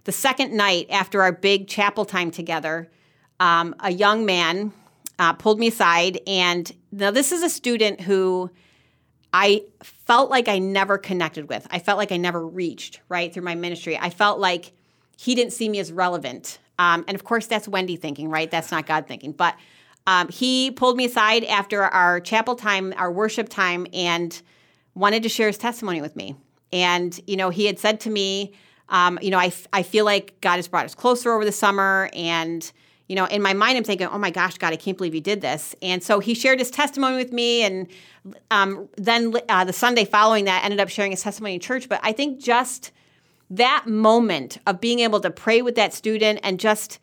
the 0.05 0.11
second 0.11 0.53
night 0.53 0.87
after 0.89 1.21
our 1.21 1.31
big 1.31 1.67
chapel 1.67 2.05
time 2.05 2.31
together 2.31 2.89
um, 3.39 3.75
a 3.79 3.91
young 3.91 4.25
man 4.25 4.73
uh, 5.19 5.33
pulled 5.33 5.59
me 5.59 5.67
aside. 5.67 6.19
And 6.27 6.71
now, 6.91 7.11
this 7.11 7.31
is 7.31 7.43
a 7.43 7.49
student 7.49 8.01
who 8.01 8.49
I 9.33 9.63
felt 9.81 10.29
like 10.29 10.47
I 10.47 10.59
never 10.59 10.97
connected 10.97 11.49
with. 11.49 11.67
I 11.69 11.79
felt 11.79 11.97
like 11.97 12.11
I 12.11 12.17
never 12.17 12.45
reached, 12.45 13.01
right, 13.09 13.33
through 13.33 13.43
my 13.43 13.55
ministry. 13.55 13.97
I 13.97 14.09
felt 14.09 14.39
like 14.39 14.73
he 15.17 15.35
didn't 15.35 15.53
see 15.53 15.69
me 15.69 15.79
as 15.79 15.91
relevant. 15.91 16.59
Um, 16.79 17.03
and 17.07 17.15
of 17.15 17.23
course, 17.23 17.47
that's 17.47 17.67
Wendy 17.67 17.95
thinking, 17.95 18.29
right? 18.29 18.49
That's 18.49 18.71
not 18.71 18.85
God 18.85 19.07
thinking. 19.07 19.31
But 19.31 19.55
um, 20.07 20.29
he 20.29 20.71
pulled 20.71 20.97
me 20.97 21.05
aside 21.05 21.43
after 21.43 21.83
our 21.83 22.19
chapel 22.21 22.55
time, 22.55 22.93
our 22.97 23.11
worship 23.11 23.49
time, 23.49 23.85
and 23.93 24.41
wanted 24.95 25.21
to 25.23 25.29
share 25.29 25.47
his 25.47 25.57
testimony 25.57 26.01
with 26.01 26.15
me. 26.15 26.35
And, 26.73 27.19
you 27.27 27.35
know, 27.35 27.49
he 27.49 27.65
had 27.65 27.77
said 27.77 27.99
to 28.01 28.09
me, 28.09 28.53
um, 28.89 29.19
you 29.21 29.29
know, 29.29 29.37
I, 29.37 29.51
I 29.73 29.83
feel 29.83 30.05
like 30.05 30.39
God 30.41 30.55
has 30.55 30.67
brought 30.67 30.85
us 30.85 30.95
closer 30.95 31.33
over 31.33 31.43
the 31.43 31.51
summer. 31.51 32.09
And, 32.13 32.71
you 33.07 33.15
know, 33.15 33.25
in 33.25 33.41
my 33.41 33.53
mind, 33.53 33.77
I'm 33.77 33.83
thinking, 33.83 34.07
oh 34.07 34.17
my 34.17 34.31
gosh, 34.31 34.57
God, 34.57 34.71
I 34.71 34.77
can't 34.77 34.97
believe 34.97 35.13
you 35.13 35.21
did 35.21 35.41
this. 35.41 35.75
And 35.81 36.01
so 36.01 36.19
he 36.19 36.33
shared 36.33 36.59
his 36.59 36.71
testimony 36.71 37.17
with 37.17 37.33
me. 37.33 37.63
And 37.63 37.87
um, 38.49 38.87
then 38.95 39.33
uh, 39.49 39.65
the 39.65 39.73
Sunday 39.73 40.05
following 40.05 40.45
that, 40.45 40.63
ended 40.63 40.79
up 40.79 40.89
sharing 40.89 41.11
his 41.11 41.21
testimony 41.21 41.55
in 41.55 41.59
church. 41.59 41.89
But 41.89 41.99
I 42.01 42.13
think 42.13 42.39
just 42.39 42.91
that 43.49 43.87
moment 43.87 44.57
of 44.65 44.79
being 44.79 44.99
able 44.99 45.19
to 45.19 45.29
pray 45.31 45.61
with 45.61 45.75
that 45.75 45.93
student 45.93 46.39
and 46.43 46.59
just 46.59 46.99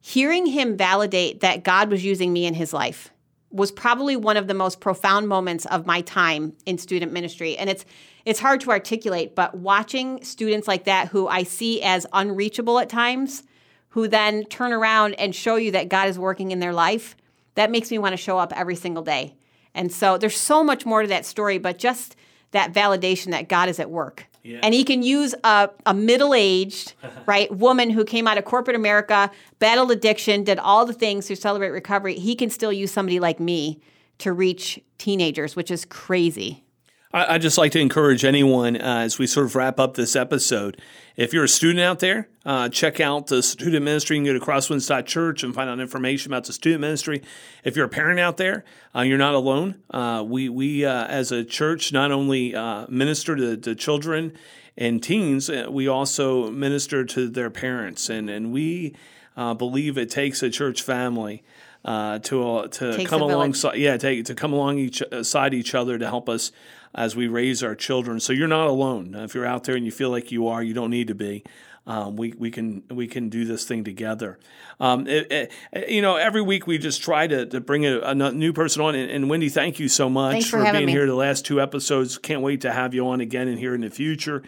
hearing 0.00 0.46
him 0.46 0.76
validate 0.76 1.40
that 1.40 1.64
God 1.64 1.90
was 1.90 2.04
using 2.04 2.32
me 2.32 2.46
in 2.46 2.54
his 2.54 2.72
life 2.72 3.10
was 3.50 3.72
probably 3.72 4.16
one 4.16 4.36
of 4.36 4.46
the 4.46 4.54
most 4.54 4.80
profound 4.80 5.26
moments 5.26 5.64
of 5.66 5.86
my 5.86 6.02
time 6.02 6.52
in 6.66 6.76
student 6.76 7.12
ministry. 7.12 7.56
And 7.56 7.70
it's 7.70 7.84
it's 8.24 8.40
hard 8.40 8.60
to 8.60 8.70
articulate, 8.70 9.34
but 9.34 9.54
watching 9.54 10.22
students 10.22 10.68
like 10.68 10.84
that 10.84 11.08
who 11.08 11.28
I 11.28 11.44
see 11.44 11.82
as 11.82 12.06
unreachable 12.12 12.78
at 12.78 12.90
times, 12.90 13.42
who 13.90 14.06
then 14.06 14.44
turn 14.44 14.72
around 14.72 15.14
and 15.14 15.34
show 15.34 15.56
you 15.56 15.70
that 15.72 15.88
God 15.88 16.08
is 16.08 16.18
working 16.18 16.50
in 16.50 16.58
their 16.58 16.74
life, 16.74 17.16
that 17.54 17.70
makes 17.70 17.90
me 17.90 17.96
want 17.96 18.12
to 18.12 18.18
show 18.18 18.36
up 18.38 18.52
every 18.54 18.76
single 18.76 19.02
day. 19.02 19.34
And 19.74 19.90
so 19.90 20.18
there's 20.18 20.36
so 20.36 20.62
much 20.62 20.84
more 20.84 21.02
to 21.02 21.08
that 21.08 21.24
story, 21.24 21.56
but 21.56 21.78
just 21.78 22.16
that 22.50 22.74
validation 22.74 23.30
that 23.30 23.48
God 23.48 23.70
is 23.70 23.80
at 23.80 23.90
work. 23.90 24.26
Yeah. 24.48 24.60
And 24.62 24.72
he 24.72 24.82
can 24.82 25.02
use 25.02 25.34
a, 25.44 25.68
a 25.84 25.92
middle 25.92 26.32
aged, 26.32 26.94
right, 27.26 27.54
woman 27.54 27.90
who 27.90 28.04
came 28.04 28.26
out 28.26 28.38
of 28.38 28.46
corporate 28.46 28.76
America, 28.76 29.30
battled 29.58 29.90
addiction, 29.90 30.42
did 30.42 30.58
all 30.58 30.86
the 30.86 30.94
things 30.94 31.26
to 31.26 31.36
celebrate 31.36 31.68
recovery. 31.68 32.18
He 32.18 32.34
can 32.34 32.48
still 32.48 32.72
use 32.72 32.90
somebody 32.90 33.20
like 33.20 33.38
me 33.38 33.78
to 34.18 34.32
reach 34.32 34.80
teenagers, 34.96 35.54
which 35.54 35.70
is 35.70 35.84
crazy. 35.84 36.64
I, 37.12 37.34
I 37.34 37.38
just 37.38 37.56
like 37.56 37.72
to 37.72 37.80
encourage 37.80 38.24
anyone 38.24 38.76
uh, 38.76 39.00
as 39.00 39.18
we 39.18 39.26
sort 39.26 39.46
of 39.46 39.56
wrap 39.56 39.80
up 39.80 39.94
this 39.94 40.14
episode. 40.14 40.80
If 41.16 41.32
you're 41.32 41.44
a 41.44 41.48
student 41.48 41.80
out 41.80 42.00
there, 42.00 42.28
uh, 42.44 42.68
check 42.68 43.00
out 43.00 43.28
the 43.28 43.42
student 43.42 43.84
ministry. 43.84 44.16
You 44.16 44.24
can 44.24 44.34
go 44.34 44.38
to 44.38 44.44
crosswinds.church 44.44 45.42
and 45.42 45.54
find 45.54 45.70
out 45.70 45.80
information 45.80 46.32
about 46.32 46.44
the 46.44 46.52
student 46.52 46.80
ministry. 46.80 47.22
If 47.64 47.76
you're 47.76 47.86
a 47.86 47.90
parent 47.90 48.20
out 48.20 48.36
there, 48.36 48.64
uh, 48.94 49.02
you're 49.02 49.18
not 49.18 49.34
alone. 49.34 49.80
Uh, 49.90 50.24
we, 50.26 50.48
we 50.48 50.84
uh, 50.84 51.06
as 51.06 51.32
a 51.32 51.44
church, 51.44 51.92
not 51.92 52.12
only 52.12 52.54
uh, 52.54 52.86
minister 52.88 53.34
to, 53.36 53.56
to 53.56 53.74
children 53.74 54.32
and 54.76 55.02
teens, 55.02 55.50
we 55.68 55.88
also 55.88 56.50
minister 56.50 57.04
to 57.04 57.28
their 57.28 57.50
parents. 57.50 58.08
And, 58.08 58.30
and 58.30 58.52
we 58.52 58.94
believe 59.34 59.98
it 59.98 60.10
takes 60.10 60.42
a 60.42 60.50
church 60.50 60.82
family. 60.82 61.42
Uh, 61.84 62.18
to 62.18 62.44
uh, 62.44 62.66
to 62.66 63.04
come 63.04 63.22
alongside, 63.22 63.76
yeah, 63.76 63.96
take, 63.96 64.24
to 64.24 64.34
come 64.34 64.52
along 64.52 64.78
each 64.78 65.00
side 65.22 65.54
each 65.54 65.76
other 65.76 65.96
to 65.96 66.06
help 66.06 66.28
us 66.28 66.50
as 66.98 67.14
we 67.14 67.28
raise 67.28 67.62
our 67.62 67.76
children. 67.76 68.18
So 68.18 68.32
you're 68.32 68.48
not 68.48 68.66
alone. 68.66 69.14
If 69.14 69.32
you're 69.32 69.46
out 69.46 69.62
there 69.64 69.76
and 69.76 69.84
you 69.84 69.92
feel 69.92 70.10
like 70.10 70.32
you 70.32 70.48
are, 70.48 70.60
you 70.60 70.74
don't 70.74 70.90
need 70.90 71.06
to 71.06 71.14
be. 71.14 71.44
Um, 71.88 72.16
we, 72.16 72.34
we 72.38 72.50
can 72.50 72.82
we 72.90 73.06
can 73.06 73.30
do 73.30 73.46
this 73.46 73.64
thing 73.64 73.82
together. 73.82 74.38
Um, 74.78 75.06
it, 75.06 75.32
it, 75.72 75.88
you 75.88 76.02
know, 76.02 76.16
every 76.16 76.42
week 76.42 76.66
we 76.66 76.76
just 76.76 77.02
try 77.02 77.26
to, 77.26 77.46
to 77.46 77.60
bring 77.62 77.86
a, 77.86 77.98
a 78.00 78.14
new 78.14 78.52
person 78.52 78.82
on. 78.82 78.94
And, 78.94 79.10
and, 79.10 79.30
Wendy, 79.30 79.48
thank 79.48 79.80
you 79.80 79.88
so 79.88 80.10
much 80.10 80.50
for, 80.50 80.62
for 80.64 80.70
being 80.70 80.86
me. 80.86 80.92
here 80.92 81.06
the 81.06 81.14
last 81.14 81.46
two 81.46 81.62
episodes. 81.62 82.18
Can't 82.18 82.42
wait 82.42 82.60
to 82.60 82.72
have 82.72 82.92
you 82.92 83.08
on 83.08 83.22
again 83.22 83.48
and 83.48 83.58
here 83.58 83.74
in 83.74 83.80
the 83.80 83.88
future. 83.88 84.42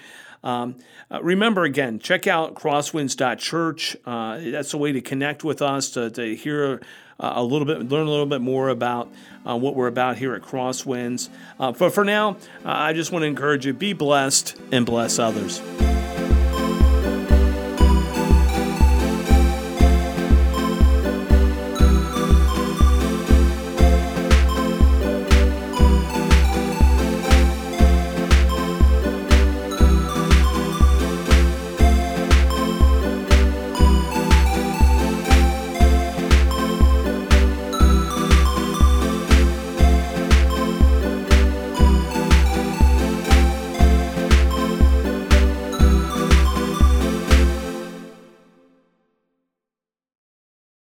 Um, 0.45 0.77
uh, 1.11 1.23
remember 1.23 1.65
again, 1.65 1.99
check 1.99 2.27
out 2.27 2.55
crosswinds.church. 2.55 3.97
Uh, 4.05 4.39
that's 4.51 4.75
a 4.75 4.79
way 4.79 4.93
to 4.93 5.01
connect 5.01 5.43
with 5.43 5.63
us, 5.63 5.91
to, 5.91 6.11
to 6.11 6.37
hear 6.37 6.83
uh, 7.19 7.33
a 7.37 7.43
little 7.43 7.67
bit, 7.67 7.89
learn 7.89 8.07
a 8.07 8.11
little 8.11 8.27
bit 8.27 8.43
more 8.43 8.69
about 8.69 9.11
uh, 9.49 9.57
what 9.57 9.75
we're 9.75 9.87
about 9.87 10.19
here 10.19 10.35
at 10.35 10.43
Crosswinds. 10.43 11.31
Uh, 11.59 11.73
but 11.73 11.93
for 11.93 12.05
now, 12.05 12.37
uh, 12.65 12.73
I 12.73 12.93
just 12.93 13.13
want 13.13 13.23
to 13.23 13.27
encourage 13.27 13.67
you 13.67 13.73
be 13.73 13.93
blessed 13.93 14.57
and 14.73 14.87
bless 14.87 15.19
others. 15.19 15.61